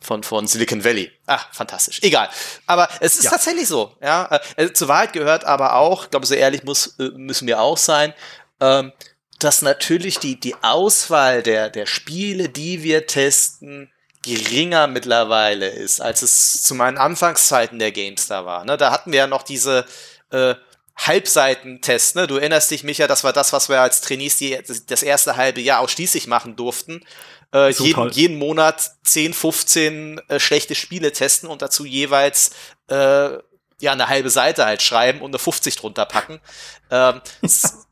[0.00, 1.12] von, von Silicon Valley.
[1.26, 2.00] Ach, fantastisch.
[2.02, 2.30] Egal.
[2.66, 3.30] Aber es ist ja.
[3.30, 4.40] tatsächlich so, ja.
[4.56, 7.76] Äh, zur Wahrheit gehört aber auch, ich glaube, so ehrlich muss, äh, müssen wir auch
[7.76, 8.14] sein,
[8.60, 8.92] ähm,
[9.38, 13.92] dass natürlich die, die Auswahl der, der Spiele, die wir testen,
[14.24, 18.64] geringer mittlerweile ist, als es zu meinen Anfangszeiten der GameStar war.
[18.64, 18.76] Ne?
[18.76, 19.84] Da hatten wir ja noch diese
[20.30, 20.54] äh,
[20.96, 22.14] Halbseitentests.
[22.14, 22.26] Ne?
[22.26, 25.60] Du erinnerst dich, Micha, das war das, was wir als Trainees die, das erste halbe
[25.60, 27.04] Jahr ausschließlich machen durften.
[27.52, 32.50] Äh, jeden, jeden Monat 10, 15 äh, schlechte Spiele testen und dazu jeweils
[32.88, 33.30] äh,
[33.80, 36.40] ja eine halbe Seite halt schreiben und eine 50 drunter packen.
[36.90, 37.20] Ähm,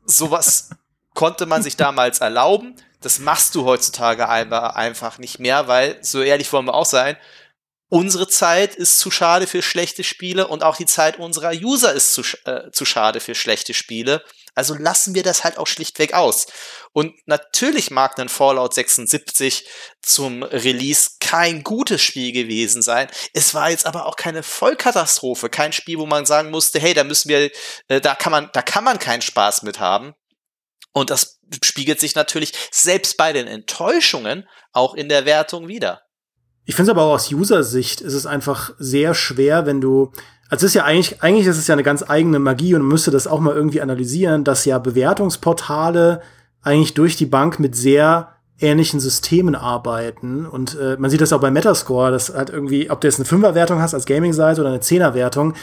[0.05, 0.69] sowas
[1.13, 2.75] konnte man sich damals erlauben.
[3.03, 7.17] Das machst du heutzutage einfach nicht mehr, weil, so ehrlich wollen wir auch sein,
[7.89, 12.13] unsere Zeit ist zu schade für schlechte Spiele und auch die Zeit unserer User ist
[12.13, 14.23] zu, äh, zu schade für schlechte Spiele.
[14.55, 16.47] Also lassen wir das halt auch schlichtweg aus.
[16.91, 19.67] Und natürlich mag dann Fallout 76
[20.01, 23.07] zum Release kein gutes Spiel gewesen sein.
[23.33, 27.03] Es war jetzt aber auch keine Vollkatastrophe, kein Spiel, wo man sagen musste, hey, da
[27.03, 27.51] müssen wir,
[27.89, 30.13] äh, da kann man, da kann man keinen Spaß mit haben.
[30.93, 36.01] Und das spiegelt sich natürlich selbst bei den Enttäuschungen auch in der Wertung wieder.
[36.65, 40.13] Ich finde es aber auch aus User-Sicht ist es einfach sehr schwer, wenn du
[40.53, 43.09] also es ist ja eigentlich, eigentlich ist es ja eine ganz eigene Magie und müsste
[43.09, 46.21] das auch mal irgendwie analysieren, dass ja Bewertungsportale
[46.61, 50.45] eigentlich durch die Bank mit sehr ähnlichen Systemen arbeiten.
[50.45, 53.25] Und äh, man sieht das auch bei Metascore, dass halt irgendwie, ob du jetzt eine
[53.25, 55.55] Fünferwertung hast als Gaming-Seite oder eine Zehnerwertung,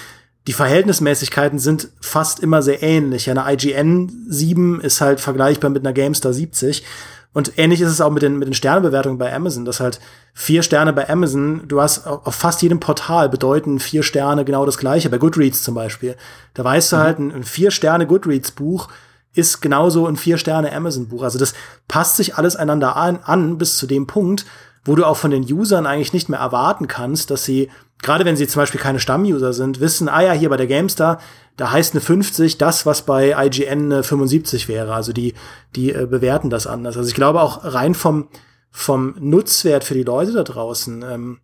[0.47, 3.29] die Verhältnismäßigkeiten sind fast immer sehr ähnlich.
[3.29, 6.85] Eine IGN 7 ist halt vergleichbar mit einer GameStar 70.
[7.33, 10.01] Und ähnlich ist es auch mit den, mit den Sternebewertungen bei Amazon, dass halt
[10.35, 14.79] vier Sterne bei Amazon, du hast auf fast jedem Portal bedeuten vier Sterne genau das
[14.79, 16.17] gleiche, bei Goodreads zum Beispiel.
[16.55, 17.01] Da weißt du mhm.
[17.01, 18.89] halt, ein, ein vier Sterne Goodreads Buch
[19.33, 21.23] ist genauso ein vier Sterne Amazon Buch.
[21.23, 21.55] Also das
[21.87, 24.45] passt sich alles einander an, an bis zu dem Punkt,
[24.85, 27.71] wo du auch von den Usern eigentlich nicht mehr erwarten kannst, dass sie,
[28.03, 31.21] gerade wenn sie zum Beispiel keine Stammuser sind, wissen, ah ja, hier bei der GameStar,
[31.57, 34.95] da heißt eine 50 das, was bei IGN eine 75 wäre.
[34.95, 35.35] Also die,
[35.77, 36.97] die äh, bewerten das anders.
[36.97, 38.29] Also ich glaube auch rein vom,
[38.71, 41.41] vom Nutzwert für die Leute da draußen, ähm,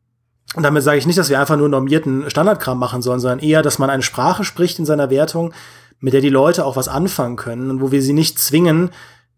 [0.55, 3.63] und damit sage ich nicht, dass wir einfach nur normierten Standardkram machen sollen, sondern eher,
[3.63, 5.53] dass man eine Sprache spricht in seiner Wertung,
[5.99, 8.91] mit der die Leute auch was anfangen können und wo wir sie nicht zwingen,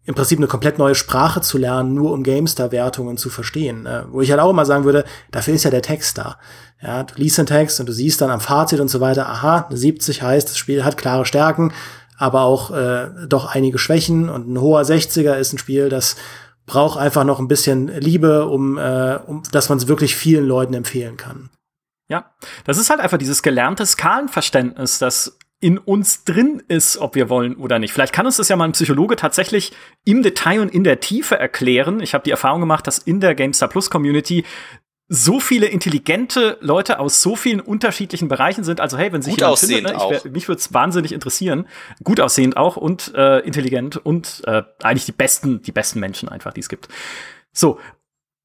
[0.09, 3.85] im Prinzip eine komplett neue Sprache zu lernen, nur um GameStar-Wertungen zu verstehen.
[3.85, 6.39] Äh, wo ich halt auch immer sagen würde, dafür ist ja der Text da.
[6.81, 9.67] Ja, du liest den Text und du siehst dann am Fazit und so weiter, aha,
[9.69, 11.73] eine 70 heißt, das Spiel hat klare Stärken,
[12.17, 16.15] aber auch äh, doch einige Schwächen und ein hoher 60er ist ein Spiel, das
[16.65, 20.73] braucht einfach noch ein bisschen Liebe, um, äh, um dass man es wirklich vielen Leuten
[20.73, 21.51] empfehlen kann.
[22.07, 22.31] Ja,
[22.63, 27.55] das ist halt einfach dieses gelernte Skalenverständnis, das in uns drin ist, ob wir wollen
[27.55, 27.91] oder nicht.
[27.91, 29.73] Vielleicht kann uns das ja mal ein Psychologe tatsächlich
[30.05, 31.99] im Detail und in der Tiefe erklären.
[31.99, 34.45] Ich habe die Erfahrung gemacht, dass in der GameStar Plus Community
[35.09, 38.79] so viele intelligente Leute aus so vielen unterschiedlichen Bereichen sind.
[38.79, 41.67] Also hey, wenn sich gut aussehend findet, ne, wär, mich würde es wahnsinnig interessieren.
[42.03, 46.53] Gut aussehend auch und äh, intelligent und äh, eigentlich die besten, die besten Menschen einfach,
[46.53, 46.89] die es gibt.
[47.51, 47.79] So,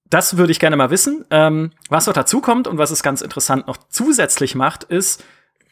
[0.09, 1.27] das würde ich gerne mal wissen.
[1.31, 5.23] Ähm, was noch dazu kommt und was es ganz interessant noch zusätzlich macht, ist,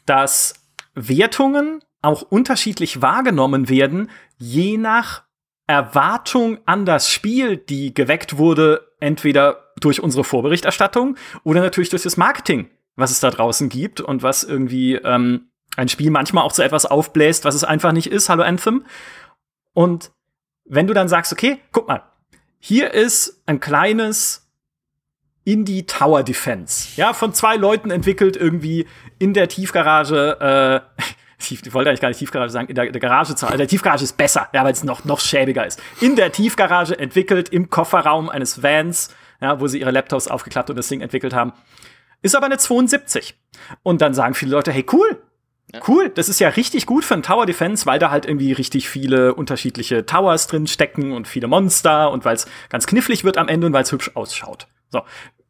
[0.05, 0.62] dass
[0.95, 5.23] Wertungen auch unterschiedlich wahrgenommen werden, je nach
[5.67, 12.17] Erwartung an das Spiel, die geweckt wurde, entweder durch unsere Vorberichterstattung oder natürlich durch das
[12.17, 16.61] Marketing, was es da draußen gibt und was irgendwie ähm, ein Spiel manchmal auch zu
[16.61, 18.85] etwas aufbläst, was es einfach nicht ist, Hallo Anthem.
[19.73, 20.11] Und
[20.65, 22.03] wenn du dann sagst, okay, guck mal,
[22.59, 24.42] hier ist ein kleines
[25.45, 26.89] Indie Tower Defense.
[26.95, 28.85] Ja, von zwei Leuten entwickelt irgendwie
[29.19, 30.39] in der Tiefgarage.
[30.39, 31.03] Äh,
[31.49, 33.45] ich wollte eigentlich gar nicht Tiefgarage sagen, in der, der Garage zu.
[33.45, 35.81] Also der Tiefgarage ist besser, ja, weil es noch, noch schäbiger ist.
[35.99, 40.77] In der Tiefgarage entwickelt im Kofferraum eines Vans, ja, wo sie ihre Laptops aufgeklappt und
[40.77, 41.53] das Ding entwickelt haben.
[42.21, 43.35] Ist aber eine 72.
[43.83, 45.21] Und dann sagen viele Leute, hey, cool.
[45.87, 48.87] Cool, das ist ja richtig gut für einen Tower Defense, weil da halt irgendwie richtig
[48.89, 53.47] viele unterschiedliche Towers drin stecken und viele Monster und weil es ganz knifflig wird am
[53.47, 54.67] Ende und weil es hübsch ausschaut.
[54.93, 55.01] So.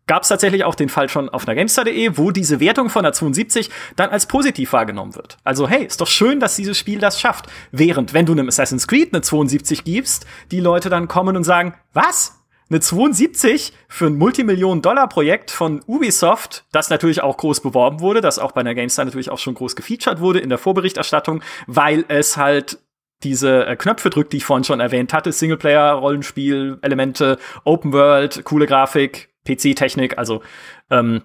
[0.05, 3.13] Gab es tatsächlich auch den Fall schon auf einer GameStar.de, wo diese Wertung von der
[3.13, 5.37] 72 dann als positiv wahrgenommen wird.
[5.45, 7.45] Also hey, ist doch schön, dass dieses Spiel das schafft.
[7.71, 11.75] Während, wenn du einem Assassin's Creed eine 72 gibst, die Leute dann kommen und sagen,
[11.93, 12.39] was?
[12.69, 18.51] Eine 72 für ein Multimillionen-Dollar-Projekt von Ubisoft, das natürlich auch groß beworben wurde, das auch
[18.51, 22.79] bei einer GameStar natürlich auch schon groß gefeatured wurde in der Vorberichterstattung, weil es halt
[23.23, 25.31] diese äh, Knöpfe drückt, die ich vorhin schon erwähnt hatte.
[25.31, 30.17] Singleplayer, Rollenspiel, Elemente, Open World, coole Grafik, PC-Technik.
[30.17, 30.41] Also
[30.89, 31.23] ähm,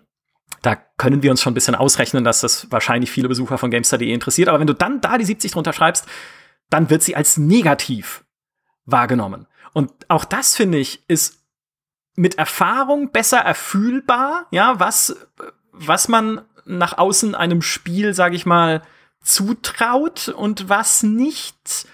[0.62, 4.12] da können wir uns schon ein bisschen ausrechnen, dass das wahrscheinlich viele Besucher von Gamestar.de
[4.12, 4.48] interessiert.
[4.48, 6.06] Aber wenn du dann da die 70 drunter schreibst,
[6.70, 8.24] dann wird sie als negativ
[8.84, 9.46] wahrgenommen.
[9.72, 11.44] Und auch das, finde ich, ist
[12.16, 15.28] mit Erfahrung besser erfühlbar, ja, was,
[15.72, 18.82] was man nach außen einem Spiel, sage ich mal,
[19.22, 21.86] zutraut und was nicht.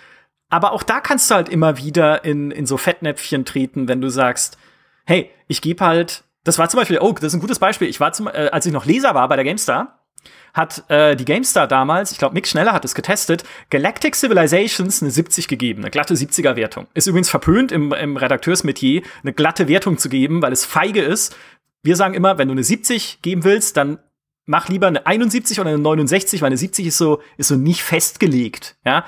[0.49, 4.09] Aber auch da kannst du halt immer wieder in, in so Fettnäpfchen treten, wenn du
[4.09, 4.57] sagst,
[5.05, 7.89] hey, ich gebe halt, das war zum Beispiel, oh, das ist ein gutes Beispiel.
[7.89, 10.05] Ich war zum, äh, als ich noch Leser war bei der GameStar,
[10.53, 15.11] hat äh, die GameStar damals, ich glaube Mick Schneller hat es getestet, Galactic Civilizations eine
[15.11, 16.87] 70 gegeben, eine glatte 70er Wertung.
[16.95, 21.37] Ist übrigens verpönt im, im Redakteursmetier eine glatte Wertung zu geben, weil es feige ist.
[21.83, 23.99] Wir sagen immer, wenn du eine 70 geben willst, dann
[24.47, 27.83] mach lieber eine 71 oder eine 69, weil eine 70 ist so ist so nicht
[27.83, 29.05] festgelegt, ja?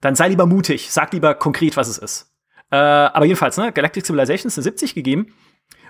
[0.00, 2.27] Dann sei lieber mutig, sag lieber konkret, was es ist.
[2.70, 5.34] Äh, aber jedenfalls, ne, Galactic Civilizations eine 70 gegeben.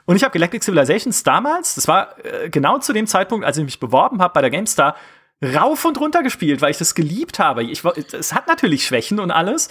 [0.04, 3.64] Und ich habe Galactic Civilizations damals, das war äh, genau zu dem Zeitpunkt, als ich
[3.64, 4.96] mich beworben habe bei der GameStar,
[5.42, 7.62] rauf und runter gespielt, weil ich das geliebt habe.
[7.62, 9.68] Ich, es hat natürlich Schwächen und alles,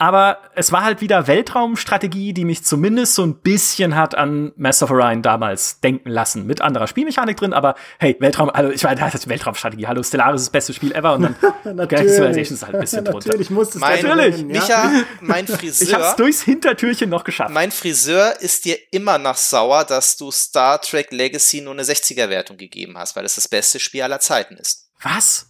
[0.00, 4.82] aber es war halt wieder Weltraumstrategie, die mich zumindest so ein bisschen hat an Mass
[4.82, 6.46] of Orion damals denken lassen.
[6.46, 9.86] Mit anderer Spielmechanik drin, aber hey, Weltraum, also ich meine, das ist Weltraumstrategie.
[9.86, 13.04] Hallo, Stellaris ist das beste Spiel ever und dann Galactic Civilization ist halt ein bisschen
[13.04, 13.28] drunter.
[13.28, 14.38] Natürlich muss es mein, natürlich.
[14.38, 14.44] Ja?
[14.44, 14.90] Micha,
[15.20, 15.88] mein Friseur.
[15.88, 17.50] ich hab's durchs Hintertürchen noch geschafft.
[17.50, 22.30] Mein Friseur ist dir immer noch sauer, dass du Star Trek Legacy nur eine 60er
[22.30, 24.88] Wertung gegeben hast, weil es das beste Spiel aller Zeiten ist.
[25.02, 25.46] Was?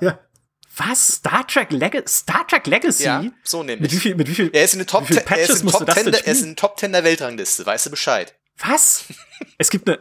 [0.00, 0.18] ja.
[0.76, 1.06] Was?
[1.16, 3.04] Star Trek, Leg Star Trek Legacy?
[3.04, 3.80] Ja, so nämlich.
[3.80, 5.38] Mit wie viel, mit wie viel, Er ist in den Top, wie viel 10, er
[5.48, 7.86] ist in Top das 10, denn der- er ist in Top 10 der Weltrangliste, weißt
[7.86, 8.34] du Bescheid.
[8.58, 9.04] Was?
[9.58, 9.98] Es gibt eine,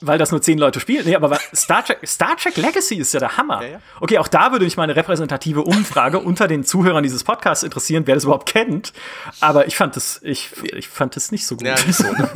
[0.00, 1.04] weil das nur zehn Leute spielen.
[1.06, 3.62] Nee, aber Star Trek, Star Trek Legacy ist ja der Hammer.
[3.62, 3.80] Ja, ja.
[4.00, 8.04] Okay, auch da würde mich mal eine repräsentative Umfrage unter den Zuhörern dieses Podcasts interessieren,
[8.06, 8.92] wer das überhaupt kennt.
[9.40, 11.66] Aber ich fand das, ich, ich fand das nicht so gut.
[11.66, 12.30] Ja, nicht so, ne?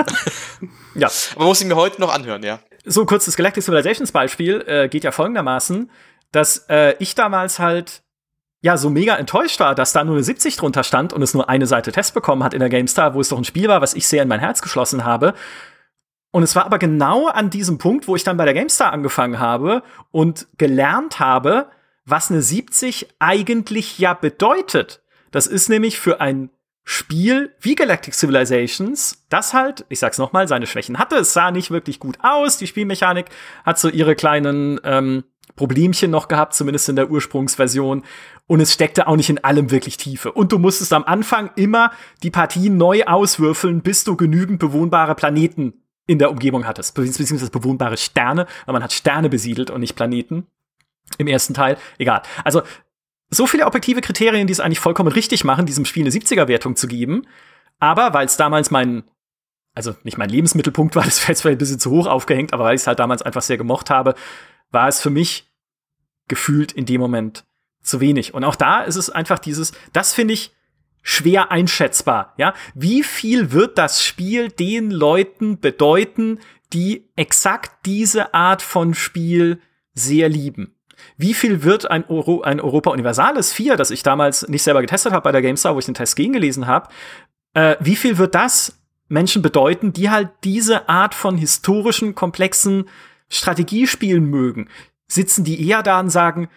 [0.97, 1.09] ja.
[1.36, 2.59] Aber muss ich mir heute noch anhören, ja.
[2.84, 5.88] so kurz das Galactic Civilizations Beispiel äh, geht ja folgendermaßen,
[6.33, 8.03] dass äh, ich damals halt
[8.62, 11.49] ja so mega enttäuscht war, dass da nur eine 70 drunter stand und es nur
[11.49, 13.95] eine Seite Test bekommen hat in der GameStar, wo es doch ein Spiel war, was
[13.95, 15.35] ich sehr in mein Herz geschlossen habe.
[16.31, 19.41] Und es war aber genau an diesem Punkt, wo ich dann bei der GameStar angefangen
[19.41, 21.70] habe und gelernt habe,
[22.05, 25.03] was eine 70 eigentlich ja bedeutet.
[25.31, 26.51] Das ist nämlich für ein
[26.85, 31.16] Spiel wie Galactic Civilizations, das halt, ich sag's nochmal, seine Schwächen hatte.
[31.16, 32.59] Es sah nicht wirklich gut aus.
[32.59, 33.26] Die Spielmechanik
[33.64, 35.24] hat so ihre kleinen ähm,
[35.57, 38.03] Problemchen noch gehabt, zumindest in der Ursprungsversion.
[38.47, 40.33] Und es steckte auch nicht in allem wirklich Tiefe.
[40.33, 41.93] Und du musstest am Anfang immer
[42.23, 45.75] die Partie neu auswürfeln, bis du genügend bewohnbare Planeten
[46.07, 46.97] in der Umgebung hattest.
[46.97, 50.47] Bezieh- Beziehungsweise bewohnbare Sterne, weil man hat Sterne besiedelt und nicht Planeten.
[51.19, 51.77] Im ersten Teil.
[51.99, 52.23] Egal.
[52.45, 52.63] Also,
[53.31, 56.89] so viele objektive Kriterien, die es eigentlich vollkommen richtig machen, diesem Spiel eine 70er-Wertung zu
[56.89, 57.27] geben.
[57.79, 59.05] Aber weil es damals mein,
[59.75, 62.65] also nicht mein Lebensmittelpunkt war, das wäre jetzt vielleicht ein bisschen zu hoch aufgehängt, aber
[62.65, 64.15] weil ich es halt damals einfach sehr gemocht habe,
[64.71, 65.51] war es für mich
[66.29, 67.45] gefühlt in dem Moment
[67.83, 68.35] zu wenig.
[68.35, 70.53] Und auch da ist es einfach dieses, das finde ich
[71.03, 72.55] schwer einschätzbar, ja?
[72.75, 76.41] Wie viel wird das Spiel den Leuten bedeuten,
[76.73, 79.61] die exakt diese Art von Spiel
[79.95, 80.77] sehr lieben?
[81.16, 85.12] Wie viel wird ein, Euro, ein Europa Universalis 4, das ich damals nicht selber getestet
[85.12, 86.91] habe bei der GameStar, wo ich den Test gegengelesen habe,
[87.55, 92.89] äh, wie viel wird das Menschen bedeuten, die halt diese Art von historischen, komplexen
[93.31, 94.68] Strategiespielen mögen?
[95.09, 96.49] Sitzen die eher da und sagen,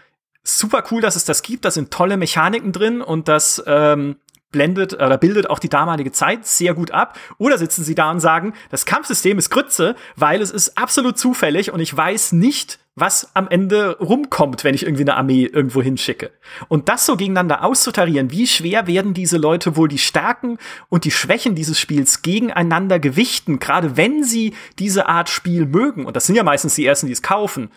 [0.44, 4.18] super cool, dass es das gibt, da sind tolle Mechaniken drin und das ähm,
[4.52, 7.18] blendet oder bildet auch die damalige Zeit sehr gut ab.
[7.38, 11.72] Oder sitzen sie da und sagen, das Kampfsystem ist Grütze, weil es ist absolut zufällig
[11.72, 16.32] und ich weiß nicht, was am Ende rumkommt, wenn ich irgendwie eine Armee irgendwo hinschicke.
[16.68, 21.12] Und das so gegeneinander auszutarieren, wie schwer werden diese Leute wohl die Stärken und die
[21.12, 26.06] Schwächen dieses Spiels gegeneinander gewichten, gerade wenn sie diese Art Spiel mögen.
[26.06, 27.72] Und das sind ja meistens die ersten, die es kaufen.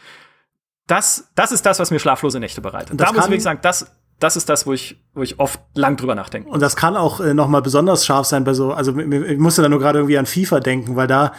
[0.87, 2.93] Das, das ist das, was mir schlaflose Nächte bereitet.
[2.93, 3.91] Und Da muss ich wirklich sagen, das,
[4.21, 6.51] das ist das, wo ich, wo ich oft lang drüber nachdenke.
[6.51, 9.62] Und das kann auch äh, noch mal besonders scharf sein bei so, also ich musste
[9.62, 11.33] da nur gerade irgendwie an FIFA denken, weil da,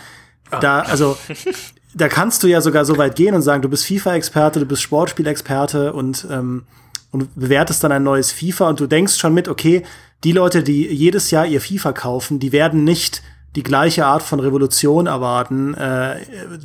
[0.61, 1.15] da, also
[1.93, 4.81] da kannst du ja sogar so weit gehen und sagen, du bist FIFA-Experte, du bist
[4.81, 6.63] Sportspielexperte und, ähm,
[7.11, 9.83] und bewertest dann ein neues FIFA und du denkst schon mit, okay,
[10.23, 13.21] die Leute, die jedes Jahr ihr FIFA kaufen, die werden nicht
[13.55, 16.17] die gleiche Art von Revolution erwarten, äh,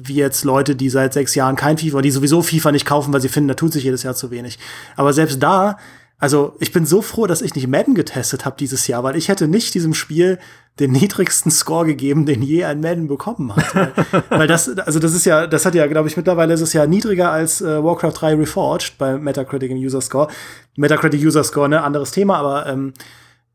[0.02, 3.20] wie jetzt Leute, die seit sechs Jahren kein FIFA, die sowieso FIFA nicht kaufen, weil
[3.20, 4.58] sie finden, da tut sich jedes Jahr zu wenig.
[4.96, 5.78] Aber selbst da,
[6.22, 9.26] also ich bin so froh, dass ich nicht Madden getestet habe dieses Jahr, weil ich
[9.26, 10.38] hätte nicht diesem Spiel
[10.78, 13.74] den niedrigsten Score gegeben, den je ein Madden bekommen hat.
[13.74, 13.92] Weil,
[14.30, 16.86] weil das, also das ist ja, das hat ja, glaube ich, mittlerweile ist es ja
[16.86, 20.28] niedriger als äh, Warcraft 3 Reforged bei Metacritic im User Score.
[20.76, 22.92] Metacritic User Score, ne, anderes Thema, aber ähm,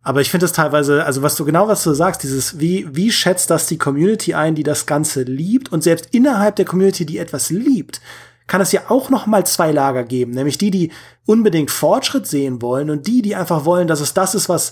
[0.01, 3.13] aber ich finde es teilweise, also was du genau was du sagst, dieses, wie, wie
[3.13, 7.17] schätzt das die Community ein, die das Ganze liebt und selbst innerhalb der Community, die
[7.17, 8.01] etwas liebt,
[8.47, 10.91] kann es ja auch noch mal zwei Lager geben, nämlich die, die
[11.25, 14.71] unbedingt Fortschritt sehen wollen und die, die einfach wollen, dass es das ist, was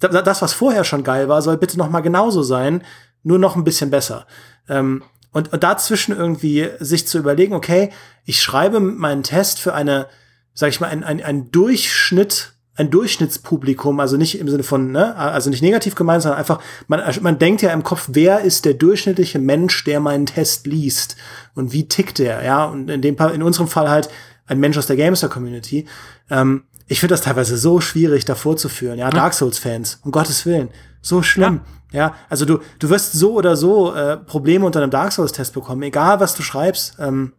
[0.00, 2.82] da- das, was vorher schon geil war, soll bitte noch mal genauso sein,
[3.22, 4.26] nur noch ein bisschen besser.
[4.68, 7.90] Ähm, und, und dazwischen irgendwie sich zu überlegen, okay,
[8.24, 10.08] ich schreibe meinen Test für eine,
[10.54, 15.14] sag ich mal, ein, ein, ein Durchschnitt, ein Durchschnittspublikum, also nicht im Sinne von, ne,
[15.14, 18.74] also nicht negativ gemeint, sondern einfach, man, man denkt ja im Kopf, wer ist der
[18.74, 21.16] durchschnittliche Mensch, der meinen Test liest
[21.54, 24.08] und wie tickt der, ja, und in dem Fall, in unserem Fall halt
[24.46, 25.86] ein Mensch aus der Gamester-Community.
[26.30, 30.70] Ähm, ich finde das teilweise so schwierig, da vorzuführen, ja, Dark Souls-Fans, um Gottes Willen,
[31.02, 31.60] so schlimm.
[31.92, 35.82] Ja, also du, du wirst so oder so äh, Probleme unter einem Dark Souls-Test bekommen,
[35.82, 37.34] egal was du schreibst, ähm,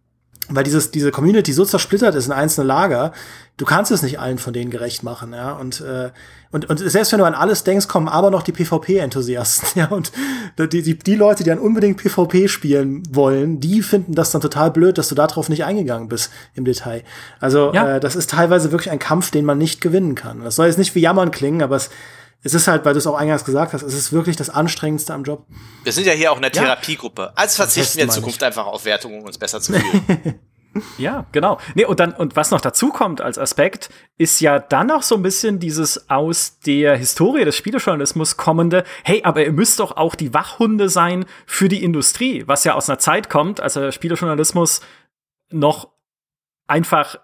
[0.50, 3.14] weil dieses, diese Community so zersplittert ist in einzelne Lager,
[3.58, 5.54] du kannst es nicht allen von denen gerecht machen, ja.
[5.54, 6.10] Und, äh,
[6.52, 9.88] und, und selbst wenn du an alles denkst, kommen aber noch die PvP-Enthusiasten, ja.
[9.88, 10.12] Und
[10.58, 14.72] die, die, die Leute, die dann unbedingt PvP spielen wollen, die finden das dann total
[14.72, 17.04] blöd, dass du darauf nicht eingegangen bist im Detail.
[17.40, 17.96] Also, Ja.
[17.96, 20.44] äh, das ist teilweise wirklich ein Kampf, den man nicht gewinnen kann.
[20.44, 21.90] Das soll jetzt nicht wie Jammern klingen, aber es,
[22.44, 25.14] es ist halt, weil du es auch eingangs gesagt hast, es ist wirklich das Anstrengendste
[25.14, 25.48] am Job.
[25.84, 26.52] Wir sind ja hier auch eine Ja.
[26.64, 27.32] Therapiegruppe.
[27.36, 30.40] Also verzichten wir in Zukunft einfach auf Wertungen, um uns besser zu fühlen.
[30.98, 31.60] Ja, genau.
[31.76, 35.14] Nee, und dann, und was noch dazu kommt als Aspekt, ist ja dann auch so
[35.14, 40.16] ein bisschen dieses aus der Historie des Spielejournalismus kommende, hey, aber ihr müsst doch auch
[40.16, 44.82] die Wachhunde sein für die Industrie, was ja aus einer Zeit kommt, als der Spielejournalismus
[45.52, 45.90] noch
[46.66, 47.18] einfach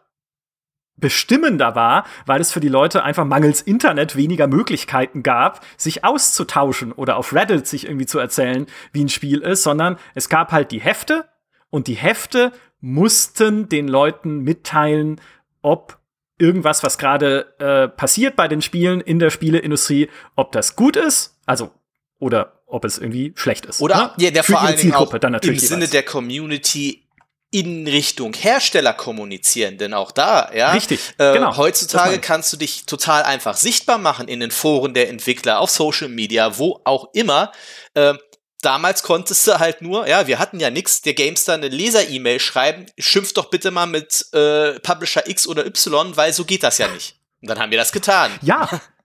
[0.99, 6.91] bestimmender war, weil es für die Leute einfach mangels Internet weniger Möglichkeiten gab, sich auszutauschen
[6.91, 10.71] oder auf Reddit sich irgendwie zu erzählen, wie ein Spiel ist, sondern es gab halt
[10.71, 11.25] die Hefte
[11.69, 15.19] und die Hefte mussten den Leuten mitteilen,
[15.61, 15.99] ob
[16.37, 21.37] irgendwas, was gerade äh, passiert bei den Spielen in der Spieleindustrie, ob das gut ist,
[21.45, 21.71] also
[22.17, 23.81] oder ob es irgendwie schlecht ist.
[23.81, 24.11] Oder ne?
[24.17, 25.91] ja, der Für vor allen Dingen auch Zielgruppe dann natürlich im Sinne jeweils.
[25.91, 27.03] der Community
[27.51, 31.57] in Richtung Hersteller kommunizieren, denn auch da, ja, Richtig, äh, genau.
[31.57, 36.09] Heutzutage kannst du dich total einfach sichtbar machen in den Foren der Entwickler, auf Social
[36.09, 37.51] Media, wo auch immer.
[37.95, 38.19] Ähm,
[38.61, 42.85] damals konntest du halt nur, ja, wir hatten ja nix, der Gamestar eine Leser-E-Mail schreiben,
[42.99, 46.87] schimpf doch bitte mal mit äh, Publisher X oder Y, weil so geht das ja
[46.87, 47.15] nicht.
[47.41, 48.31] Und dann haben wir das getan.
[48.41, 48.69] Ja.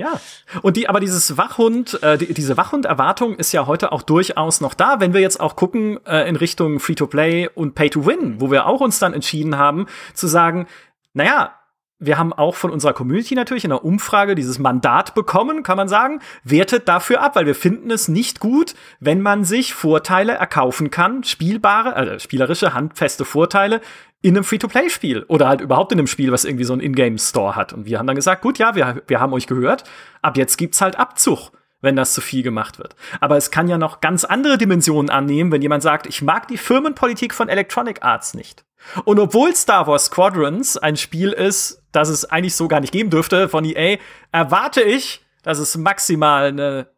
[0.00, 0.18] Ja.
[0.62, 4.72] Und die, aber dieses Wachhund, äh, die, diese Wachhund-Erwartung ist ja heute auch durchaus noch
[4.72, 8.80] da, wenn wir jetzt auch gucken äh, in Richtung Free-to-Play und Pay-to-Win, wo wir auch
[8.80, 9.84] uns dann entschieden haben,
[10.14, 10.66] zu sagen,
[11.12, 11.54] naja,
[11.98, 15.88] wir haben auch von unserer Community natürlich in der Umfrage dieses Mandat bekommen, kann man
[15.88, 20.90] sagen, wertet dafür ab, weil wir finden es nicht gut, wenn man sich Vorteile erkaufen
[20.90, 23.82] kann, spielbare, äh, spielerische, handfeste Vorteile
[24.22, 27.72] in einem Free-to-Play-Spiel oder halt überhaupt in einem Spiel, was irgendwie so einen Ingame-Store hat.
[27.72, 29.84] Und wir haben dann gesagt, gut, ja, wir, wir haben euch gehört,
[30.22, 31.52] ab jetzt gibt's halt Abzug
[31.82, 32.94] wenn das zu viel gemacht wird.
[33.20, 36.58] Aber es kann ja noch ganz andere Dimensionen annehmen, wenn jemand sagt, ich mag die
[36.58, 38.64] Firmenpolitik von Electronic Arts nicht.
[39.04, 43.10] Und obwohl Star Wars Squadrons ein Spiel ist, das es eigentlich so gar nicht geben
[43.10, 43.98] dürfte von EA,
[44.32, 46.90] erwarte ich, dass es maximal eine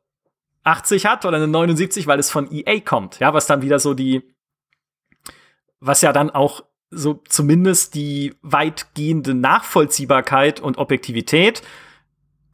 [0.65, 3.19] 80 hat oder eine 79, weil es von EA kommt.
[3.19, 4.23] Ja, was dann wieder so die,
[5.81, 11.63] was ja dann auch so zumindest die weitgehende Nachvollziehbarkeit und Objektivität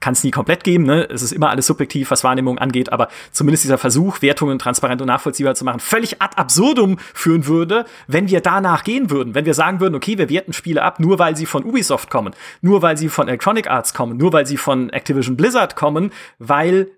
[0.01, 1.09] kann es nie komplett geben, ne?
[1.11, 5.09] Es ist immer alles subjektiv, was Wahrnehmung angeht, aber zumindest dieser Versuch, Wertungen transparent und
[5.09, 9.35] nachvollziehbar zu machen, völlig ad absurdum führen würde, wenn wir danach gehen würden.
[9.35, 12.35] Wenn wir sagen würden, okay, wir werten Spiele ab, nur weil sie von Ubisoft kommen,
[12.61, 16.93] nur weil sie von Electronic Arts kommen, nur weil sie von Activision Blizzard kommen, weil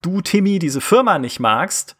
[0.00, 1.96] du, Timmy, diese Firma nicht magst,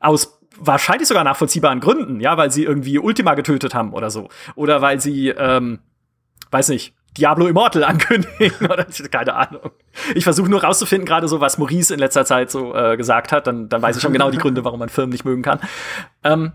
[0.00, 4.28] aus wahrscheinlich sogar nachvollziehbaren Gründen, ja, weil sie irgendwie Ultima getötet haben oder so.
[4.54, 5.80] Oder weil sie, ähm,
[6.50, 9.70] weiß nicht, Diablo Immortal ankündigen oder keine Ahnung.
[10.14, 13.46] Ich versuche nur rauszufinden, gerade so, was Maurice in letzter Zeit so äh, gesagt hat,
[13.46, 15.60] dann, dann weiß ich schon genau die Gründe, warum man Firmen nicht mögen kann.
[16.24, 16.52] Ähm,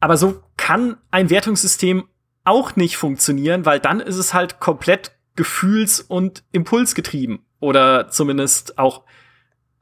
[0.00, 2.04] aber so kann ein Wertungssystem
[2.44, 9.04] auch nicht funktionieren, weil dann ist es halt komplett gefühls- und impulsgetrieben oder zumindest auch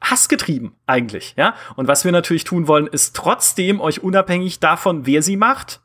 [0.03, 1.55] hassgetrieben eigentlich, ja?
[1.77, 5.81] Und was wir natürlich tun wollen, ist trotzdem euch unabhängig davon, wer sie macht,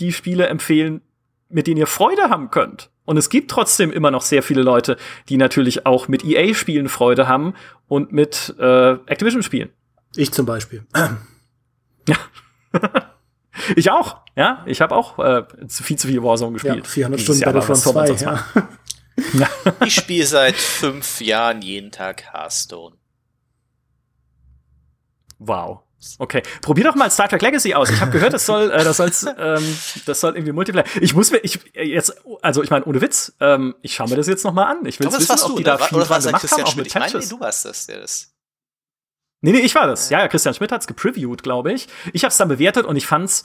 [0.00, 1.00] die Spiele empfehlen,
[1.48, 2.90] mit denen ihr Freude haben könnt.
[3.04, 4.96] Und es gibt trotzdem immer noch sehr viele Leute,
[5.28, 7.54] die natürlich auch mit EA-Spielen Freude haben
[7.88, 9.70] und mit äh, Activision-Spielen.
[10.16, 10.84] Ich zum Beispiel.
[13.76, 14.62] Ich auch, ja.
[14.66, 16.86] Ich habe auch äh, viel zu viel Warzone Ja, gespielt.
[16.86, 18.08] 400 Dieses Stunden Jahr, aber Battlefront was soll man 2.
[18.08, 18.32] sonst Ja.
[18.32, 18.68] machen?
[19.84, 22.94] Ich spiele seit fünf Jahren jeden Tag Hearthstone.
[25.38, 25.80] Wow.
[26.18, 27.90] Okay, probier doch mal Star Trek Legacy aus.
[27.90, 30.84] Ich habe gehört, das soll, äh, das soll's, ähm, das soll irgendwie Multiplayer.
[31.00, 34.28] Ich muss mir, ich jetzt, also ich meine, ohne Witz, ähm, ich schaue mir das
[34.28, 34.86] jetzt noch mal an.
[34.86, 36.84] Ich will wissen, ob du, die da viel Oder dran gemacht haben, Christian auch Schmidt?
[36.84, 37.28] mit Ich meine, nee, Patches.
[37.28, 38.32] du warst das, der das.
[39.40, 40.10] Nee, nee, ich war das.
[40.10, 41.88] Ja, ja, Christian Schmidt hat's gepreviewt, glaube ich.
[42.12, 43.44] Ich habe es dann bewertet und ich fand's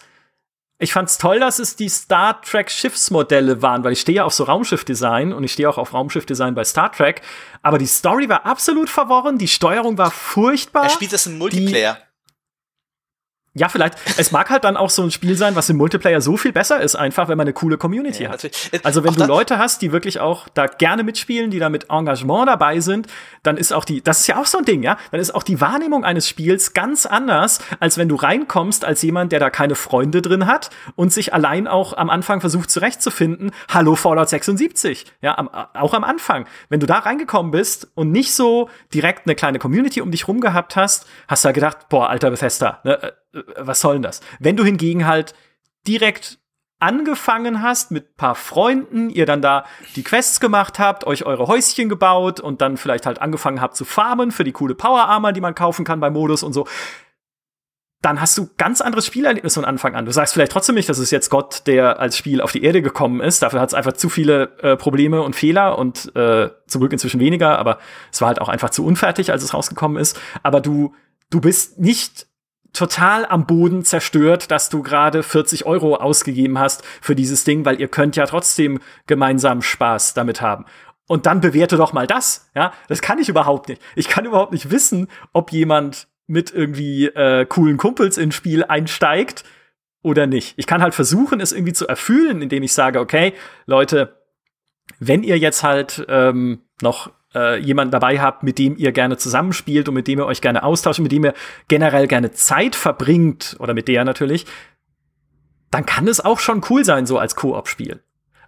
[0.80, 4.34] ich fand's toll, dass es die Star Trek Schiffsmodelle waren, weil ich stehe ja auf
[4.34, 7.22] so Raumschiffdesign und ich stehe auch auf Raumschiffdesign bei Star Trek,
[7.62, 10.84] aber die Story war absolut verworren, die Steuerung war furchtbar.
[10.84, 11.98] Er spielt das im Multiplayer.
[13.56, 13.96] Ja, vielleicht.
[14.18, 16.82] Es mag halt dann auch so ein Spiel sein, was im Multiplayer so viel besser
[16.82, 18.44] ist, einfach, wenn man eine coole Community Ja, hat.
[18.44, 18.86] natürlich.
[18.86, 21.70] Also wenn auch du da- Leute hast, die wirklich auch da gerne mitspielen, die da
[21.70, 23.08] mit Engagement dabei sind,
[23.44, 25.44] dann ist auch die, das ist ja auch so ein Ding, ja, dann ist auch
[25.44, 29.76] die Wahrnehmung eines Spiels ganz anders, als wenn du reinkommst als jemand, der da keine
[29.76, 33.52] Freunde drin hat und sich allein auch am Anfang versucht zurechtzufinden.
[33.70, 36.46] Hallo Fallout 76, ja, am, auch am Anfang.
[36.70, 40.40] Wenn du da reingekommen bist und nicht so direkt eine kleine Community um dich rum
[40.42, 43.14] gehabt hast, hast du ja gedacht, boah, alter Bethesda, ne,
[43.58, 44.22] was soll denn das?
[44.40, 45.34] Wenn du hingegen halt
[45.88, 46.40] direkt
[46.80, 49.66] angefangen hast mit paar Freunden, ihr dann da
[49.96, 53.86] die Quests gemacht habt, euch eure Häuschen gebaut und dann vielleicht halt angefangen habt zu
[53.86, 56.68] farmen für die coole Power Armor, die man kaufen kann bei Modus und so,
[58.02, 60.06] dann hast du ganz anderes Spielerlebnis von Anfang an.
[60.06, 62.82] Du sagst vielleicht trotzdem nicht, dass es jetzt Gott, der als Spiel auf die Erde
[62.82, 63.42] gekommen ist.
[63.42, 67.22] Dafür hat es einfach zu viele äh, Probleme und Fehler und äh, zum Glück inzwischen
[67.22, 67.80] weniger, aber
[68.12, 70.20] es war halt auch einfach zu unfertig, als es rausgekommen ist.
[70.44, 70.94] Aber du,
[71.30, 72.28] du bist nicht
[72.74, 77.80] total am Boden zerstört, dass du gerade 40 Euro ausgegeben hast für dieses Ding, weil
[77.80, 80.66] ihr könnt ja trotzdem gemeinsam Spaß damit haben.
[81.08, 82.74] Und dann bewerte doch mal das, ja.
[82.88, 83.82] Das kann ich überhaupt nicht.
[83.96, 89.44] Ich kann überhaupt nicht wissen, ob jemand mit irgendwie äh, coolen Kumpels ins Spiel einsteigt
[90.02, 90.54] oder nicht.
[90.58, 93.34] Ich kann halt versuchen, es irgendwie zu erfüllen, indem ich sage, okay,
[93.66, 94.18] Leute,
[95.00, 99.88] wenn ihr jetzt halt ähm, noch äh, jemanden dabei habt, mit dem ihr gerne zusammenspielt
[99.88, 101.34] und mit dem ihr euch gerne austauscht, mit dem ihr
[101.68, 104.46] generell gerne Zeit verbringt oder mit der natürlich,
[105.72, 108.04] dann kann es auch schon cool sein, so als Koop-Spiel.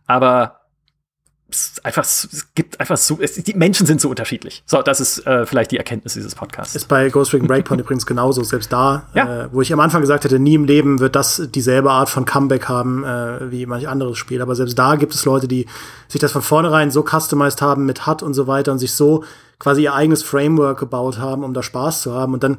[0.05, 0.64] Aber
[1.83, 4.63] einfach, es gibt einfach so, es, die Menschen sind so unterschiedlich.
[4.65, 6.75] So, das ist äh, vielleicht die Erkenntnis dieses Podcasts.
[6.75, 8.43] Ist bei Ghost Recon Breakpoint übrigens genauso.
[8.43, 9.43] Selbst da, ja.
[9.43, 12.25] äh, wo ich am Anfang gesagt hätte, nie im Leben wird das dieselbe Art von
[12.25, 14.41] Comeback haben äh, wie manch anderes Spiel.
[14.41, 15.65] Aber selbst da gibt es Leute, die
[16.07, 19.23] sich das von vornherein so customized haben mit HUD und so weiter und sich so
[19.59, 22.33] quasi ihr eigenes Framework gebaut haben, um da Spaß zu haben.
[22.33, 22.57] Und dann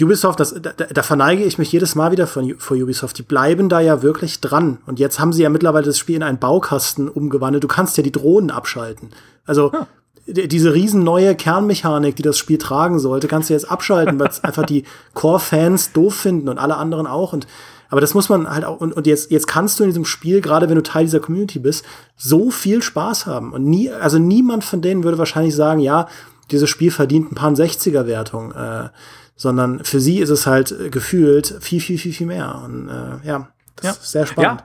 [0.00, 3.18] Ubisoft, das, da, da verneige ich mich jedes Mal wieder von, vor Ubisoft.
[3.18, 4.78] Die bleiben da ja wirklich dran.
[4.86, 7.62] Und jetzt haben sie ja mittlerweile das Spiel in einen Baukasten umgewandelt.
[7.62, 9.10] Du kannst ja die Drohnen abschalten.
[9.44, 9.86] Also ja.
[10.26, 14.42] diese riesen neue Kernmechanik, die das Spiel tragen sollte, kannst du jetzt abschalten, weil es
[14.44, 17.34] einfach die Core-Fans doof finden und alle anderen auch.
[17.34, 17.46] Und
[17.90, 20.40] aber das muss man halt auch, und, und jetzt, jetzt kannst du in diesem Spiel,
[20.40, 21.84] gerade wenn du Teil dieser Community bist,
[22.16, 23.52] so viel Spaß haben.
[23.52, 26.08] Und nie, also niemand von denen würde wahrscheinlich sagen, ja,
[26.50, 28.52] dieses Spiel verdient ein paar 60er-Wertung.
[28.52, 28.88] Äh,
[29.42, 32.62] sondern für sie ist es halt äh, gefühlt viel, viel, viel, viel mehr.
[32.64, 33.90] Und äh, ja, das ja.
[33.90, 34.62] ist sehr spannend.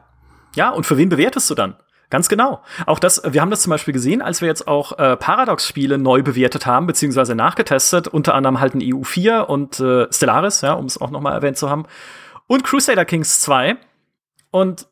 [0.56, 0.68] Ja.
[0.68, 1.76] ja, und für wen bewertest du dann?
[2.12, 2.62] Ganz genau.
[2.86, 6.22] Auch das, wir haben das zum Beispiel gesehen, als wir jetzt auch äh, Paradox-Spiele neu
[6.22, 11.02] bewertet haben, beziehungsweise nachgetestet, unter anderem halt ein EU4 und äh, Stellaris, ja, um es
[11.02, 11.86] auch noch mal erwähnt zu haben,
[12.46, 13.78] und Crusader Kings 2.
[14.52, 14.88] Und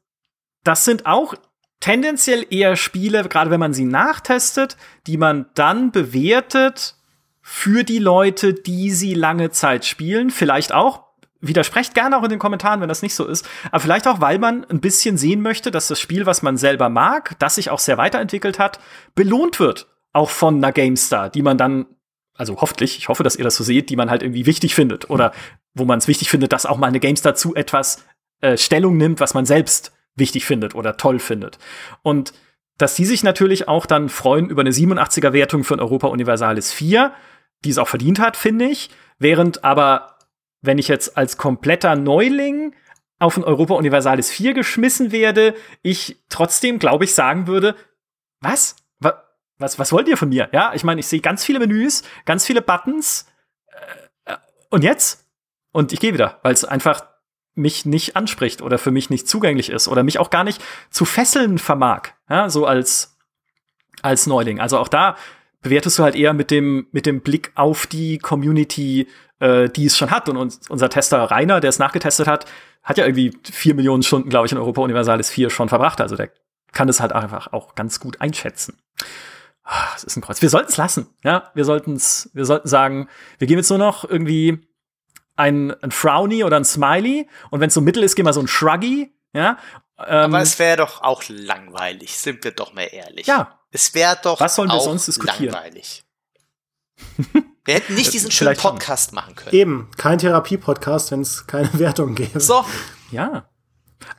[0.63, 1.35] das sind auch
[1.79, 6.95] tendenziell eher Spiele, gerade wenn man sie nachtestet, die man dann bewertet
[7.47, 10.31] für die Leute, die sie lange Zeit spielen.
[10.31, 11.03] Vielleicht auch,
[11.41, 14.39] widersprecht gerne auch in den Kommentaren, wenn das nicht so ist, aber vielleicht auch, weil
[14.39, 17.77] man ein bisschen sehen möchte, dass das Spiel, was man selber mag, das sich auch
[17.77, 18.79] sehr weiterentwickelt hat,
[19.13, 19.85] belohnt wird.
[20.11, 21.85] Auch von einer GameStar, die man dann,
[22.33, 25.11] also hoffentlich, ich hoffe, dass ihr das so seht, die man halt irgendwie wichtig findet
[25.11, 25.31] oder
[25.75, 28.05] wo man es wichtig findet, dass auch mal eine GameStar zu etwas
[28.41, 31.59] äh, Stellung nimmt, was man selbst wichtig findet oder toll findet.
[32.01, 32.33] Und
[32.79, 37.13] dass die sich natürlich auch dann freuen über eine 87er Wertung von Europa Universalis 4,
[37.65, 38.89] die es auch verdient hat, finde ich.
[39.19, 40.17] Während aber,
[40.61, 42.73] wenn ich jetzt als kompletter Neuling
[43.19, 47.75] auf ein Europa Universalis 4 geschmissen werde, ich trotzdem, glaube ich, sagen würde,
[48.39, 48.75] was?
[49.57, 50.49] Was, was wollt ihr von mir?
[50.51, 53.25] Ja, ich meine, ich sehe ganz viele Menüs, ganz viele Buttons.
[54.25, 54.37] Äh, äh
[54.69, 55.25] und jetzt?
[55.71, 57.05] Und ich gehe wieder, weil es einfach
[57.53, 61.05] mich nicht anspricht oder für mich nicht zugänglich ist oder mich auch gar nicht zu
[61.05, 62.09] fesseln vermag.
[62.29, 63.17] Ja, so als,
[64.01, 64.59] als Neuling.
[64.59, 65.15] Also auch da
[65.65, 69.07] bewertest du halt eher mit dem, mit dem Blick auf die Community,
[69.39, 70.29] äh, die es schon hat.
[70.29, 72.45] Und uns, unser Tester Rainer, der es nachgetestet hat,
[72.83, 76.01] hat ja irgendwie vier Millionen Stunden, glaube ich, in Europa Universalis 4 schon verbracht.
[76.01, 76.29] Also der
[76.71, 78.77] kann es halt einfach auch ganz gut einschätzen.
[79.63, 80.39] Ah, das ist ein Kreuz.
[80.43, 81.07] Wir sollten es lassen.
[81.23, 83.09] Ja, wir sollten es, wir sollten sagen,
[83.39, 84.59] wir geben jetzt nur noch irgendwie
[85.35, 87.27] ein, ein Frowny oder ein Smiley.
[87.49, 89.11] Und wenn es so mittel ist, gehen wir so ein Shruggy.
[89.33, 89.57] Ja.
[89.97, 93.27] Ähm, Aber es wäre doch auch langweilig, sind wir doch mal ehrlich.
[93.27, 95.53] Ja, es wäre doch Was sollen wir sonst diskutieren?
[95.53, 96.03] langweilig.
[97.63, 99.15] Wir hätten nicht diesen schönen Podcast schon.
[99.15, 99.55] machen können.
[99.55, 102.39] Eben, kein Therapie-Podcast, wenn es keine Wertung gäbe.
[102.39, 102.65] So.
[103.11, 103.49] Ja.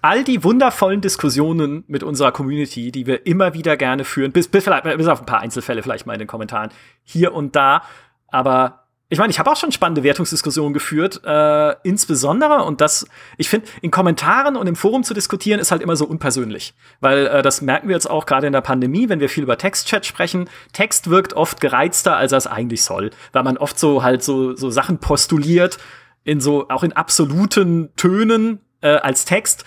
[0.02, 4.64] All die wundervollen Diskussionen mit unserer Community, die wir immer wieder gerne führen, bis, bis,
[4.64, 6.70] vielleicht, bis auf ein paar Einzelfälle vielleicht mal in den Kommentaren,
[7.04, 7.82] hier und da.
[8.28, 13.48] Aber ich meine, ich habe auch schon spannende Wertungsdiskussionen geführt, äh, insbesondere, und das, ich
[13.48, 16.74] finde, in Kommentaren und im Forum zu diskutieren, ist halt immer so unpersönlich.
[17.00, 19.58] Weil äh, das merken wir jetzt auch gerade in der Pandemie, wenn wir viel über
[19.58, 20.48] Textchat sprechen.
[20.72, 24.56] Text wirkt oft gereizter, als er es eigentlich soll, weil man oft so halt so,
[24.56, 25.78] so Sachen postuliert,
[26.24, 29.64] in so, auch in absoluten Tönen äh, als Text,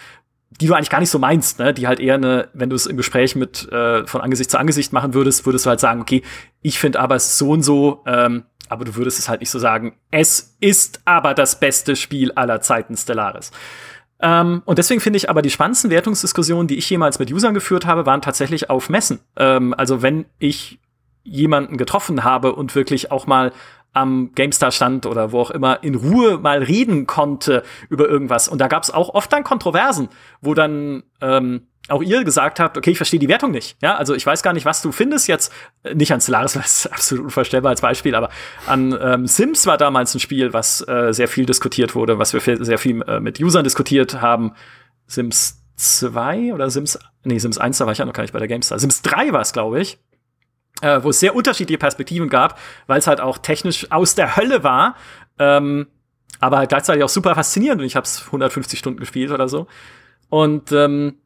[0.60, 1.74] die du eigentlich gar nicht so meinst, ne?
[1.74, 4.92] Die halt eher eine, wenn du es im Gespräch mit äh, von Angesicht zu Angesicht
[4.92, 6.24] machen würdest, würdest du halt sagen, okay,
[6.62, 9.96] ich finde aber so und so, ähm, aber du würdest es halt nicht so sagen,
[10.12, 13.52] es ist aber das beste Spiel aller Zeiten Stellaris.
[14.22, 17.86] Ähm, und deswegen finde ich aber die spannendsten Wertungsdiskussionen, die ich jemals mit Usern geführt
[17.86, 19.20] habe, waren tatsächlich auf Messen.
[19.38, 20.80] Ähm, also wenn ich
[21.24, 23.52] jemanden getroffen habe und wirklich auch mal
[23.94, 28.48] am GameStar stand oder wo auch immer in Ruhe mal reden konnte über irgendwas.
[28.48, 30.10] Und da gab es auch oft dann Kontroversen,
[30.42, 33.78] wo dann ähm, auch ihr gesagt habt, okay, ich verstehe die Wertung nicht.
[33.82, 35.52] Ja, also ich weiß gar nicht, was du findest jetzt.
[35.84, 38.30] Äh, nicht an Stellaris, weil es absolut unvorstellbar als Beispiel, aber
[38.68, 42.42] an ähm, Sims war damals ein Spiel, was äh, sehr viel diskutiert wurde, was wir
[42.64, 44.54] sehr viel äh, mit Usern diskutiert haben.
[45.08, 48.40] Sims 2 oder Sims, nee, Sims 1, da war ich ja noch gar nicht bei
[48.40, 48.80] der GameStar.
[48.80, 49.98] Sims 3 war es, glaube ich.
[50.82, 52.58] Äh, wo es sehr unterschiedliche Perspektiven gab,
[52.88, 54.96] weil es halt auch technisch aus der Hölle war.
[55.38, 55.88] Ähm,
[56.40, 59.68] aber halt gleichzeitig auch super faszinierend und ich habe es 150 Stunden gespielt oder so.
[60.30, 61.18] Und ähm,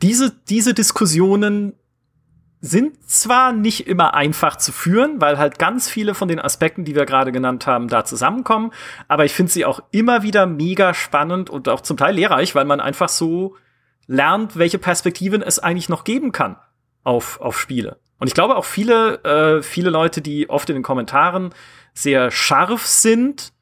[0.00, 1.74] diese, diese Diskussionen
[2.60, 6.94] sind zwar nicht immer einfach zu führen, weil halt ganz viele von den Aspekten, die
[6.94, 8.72] wir gerade genannt haben, da zusammenkommen,
[9.08, 12.64] aber ich finde sie auch immer wieder mega spannend und auch zum Teil lehrreich, weil
[12.64, 13.56] man einfach so
[14.06, 16.56] lernt, welche Perspektiven es eigentlich noch geben kann.
[17.02, 17.98] auf, auf Spiele.
[18.18, 21.50] Und ich glaube auch viele, äh, viele Leute, die oft in den Kommentaren
[21.92, 23.52] sehr scharf sind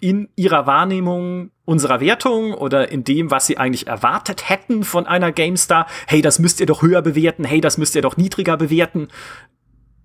[0.00, 5.32] in ihrer Wahrnehmung unserer Wertung oder in dem, was sie eigentlich erwartet hätten von einer
[5.32, 5.86] GameStar.
[6.06, 7.44] Hey, das müsst ihr doch höher bewerten.
[7.44, 9.08] Hey, das müsst ihr doch niedriger bewerten.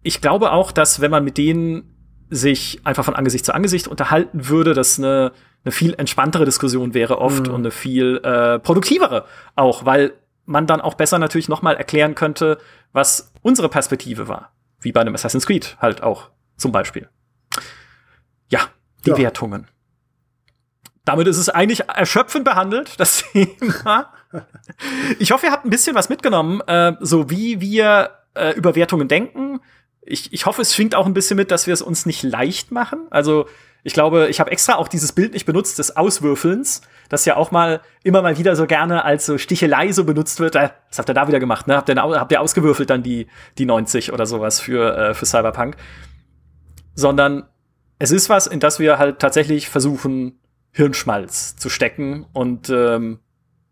[0.02, 1.96] Ich glaube auch, dass wenn man mit denen
[2.30, 5.34] sich einfach von Angesicht zu Angesicht unterhalten würde, dass eine,
[5.66, 7.54] eine viel entspanntere Diskussion wäre oft mhm.
[7.54, 9.26] und eine viel äh, produktivere
[9.56, 10.14] auch, weil
[10.52, 12.60] man dann auch besser natürlich noch mal erklären könnte,
[12.92, 14.52] was unsere Perspektive war.
[14.80, 17.10] Wie bei einem Assassin's Creed halt auch zum Beispiel.
[18.50, 18.62] Ja,
[19.06, 19.18] die ja.
[19.18, 19.68] Wertungen.
[21.06, 24.14] Damit ist es eigentlich erschöpfend behandelt, das Thema.
[25.20, 29.08] Ich hoffe, ihr habt ein bisschen was mitgenommen, äh, so wie wir äh, über Wertungen
[29.08, 29.60] denken.
[30.02, 32.72] Ich, ich hoffe, es schwingt auch ein bisschen mit, dass wir es uns nicht leicht
[32.72, 33.08] machen.
[33.10, 33.48] Also
[33.84, 36.82] ich glaube, ich habe extra auch dieses Bild nicht benutzt des Auswürfelns,
[37.12, 40.56] das ja auch mal immer mal wieder so gerne als so Stichelei so benutzt wird.
[40.56, 41.68] Äh, was habt ihr da wieder gemacht?
[41.68, 41.76] Ne?
[41.76, 43.28] Habt ihr, habt ihr ausgewürfelt dann die,
[43.58, 45.76] die 90 oder sowas für, äh, für Cyberpunk?
[46.94, 47.44] Sondern
[48.00, 50.40] es ist was, in das wir halt tatsächlich versuchen,
[50.72, 52.26] Hirnschmalz zu stecken.
[52.32, 53.20] Und ähm,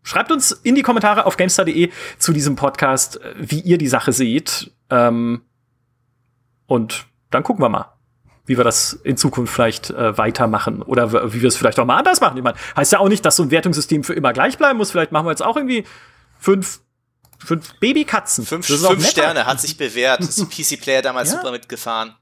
[0.02, 4.12] schreibt uns in die Kommentare auf gamestar.de zu diesem Podcast, äh, wie ihr die Sache
[4.12, 4.70] seht.
[4.90, 5.40] Ähm,
[6.66, 7.99] und dann gucken wir mal
[8.50, 11.96] wie wir das in Zukunft vielleicht äh, weitermachen oder wie wir es vielleicht auch mal
[11.96, 12.36] anders machen.
[12.36, 14.90] Ich meine, heißt ja auch nicht, dass so ein Wertungssystem für immer gleich bleiben muss.
[14.90, 15.84] Vielleicht machen wir jetzt auch irgendwie
[16.40, 16.80] fünf,
[17.38, 18.44] fünf Babykatzen.
[18.44, 20.18] Fünf, fünf Sterne, hat sich bewährt.
[20.18, 21.36] Ist PC Player damals ja?
[21.36, 22.16] super mitgefahren.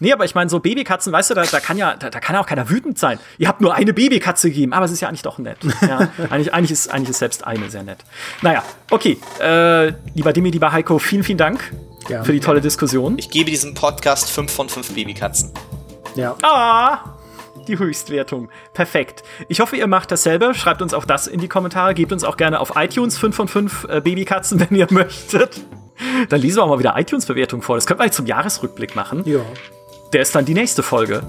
[0.00, 2.34] Nee, aber ich meine, so Babykatzen, weißt du, da, da kann ja, da, da kann
[2.34, 3.20] ja auch keiner wütend sein.
[3.38, 5.58] Ihr habt nur eine Babykatze gegeben, aber es ist ja eigentlich doch nett.
[5.82, 5.98] Ja,
[6.30, 7.98] eigentlich, eigentlich, ist, eigentlich ist selbst eine sehr nett.
[8.42, 9.18] Naja, okay.
[9.40, 11.72] Äh, lieber Dimi, lieber Heiko, vielen, vielen Dank
[12.08, 12.24] ja.
[12.24, 13.18] für die tolle Diskussion.
[13.18, 15.52] Ich gebe diesem Podcast 5 von 5 Babykatzen.
[16.14, 16.36] Ja.
[16.42, 17.16] Ah!
[17.66, 18.48] Die Höchstwertung.
[18.72, 19.22] Perfekt.
[19.48, 20.54] Ich hoffe, ihr macht dasselbe.
[20.54, 21.92] Schreibt uns auch das in die Kommentare.
[21.92, 25.60] Gebt uns auch gerne auf iTunes 5 von 5 äh, Babykatzen, wenn ihr möchtet.
[26.28, 27.76] Dann lesen wir auch mal wieder iTunes-Bewertung vor.
[27.76, 29.22] Das können wir zum Jahresrückblick machen.
[29.26, 29.40] Ja
[30.12, 31.22] der ist dann die nächste Folge.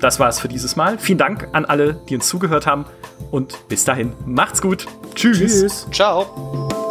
[0.00, 0.98] Das war's für dieses Mal.
[0.98, 2.84] Vielen Dank an alle, die uns zugehört haben.
[3.30, 4.86] Und bis dahin, macht's gut.
[5.14, 5.38] Tschüss.
[5.38, 5.86] Tschüss.
[5.90, 6.85] Ciao.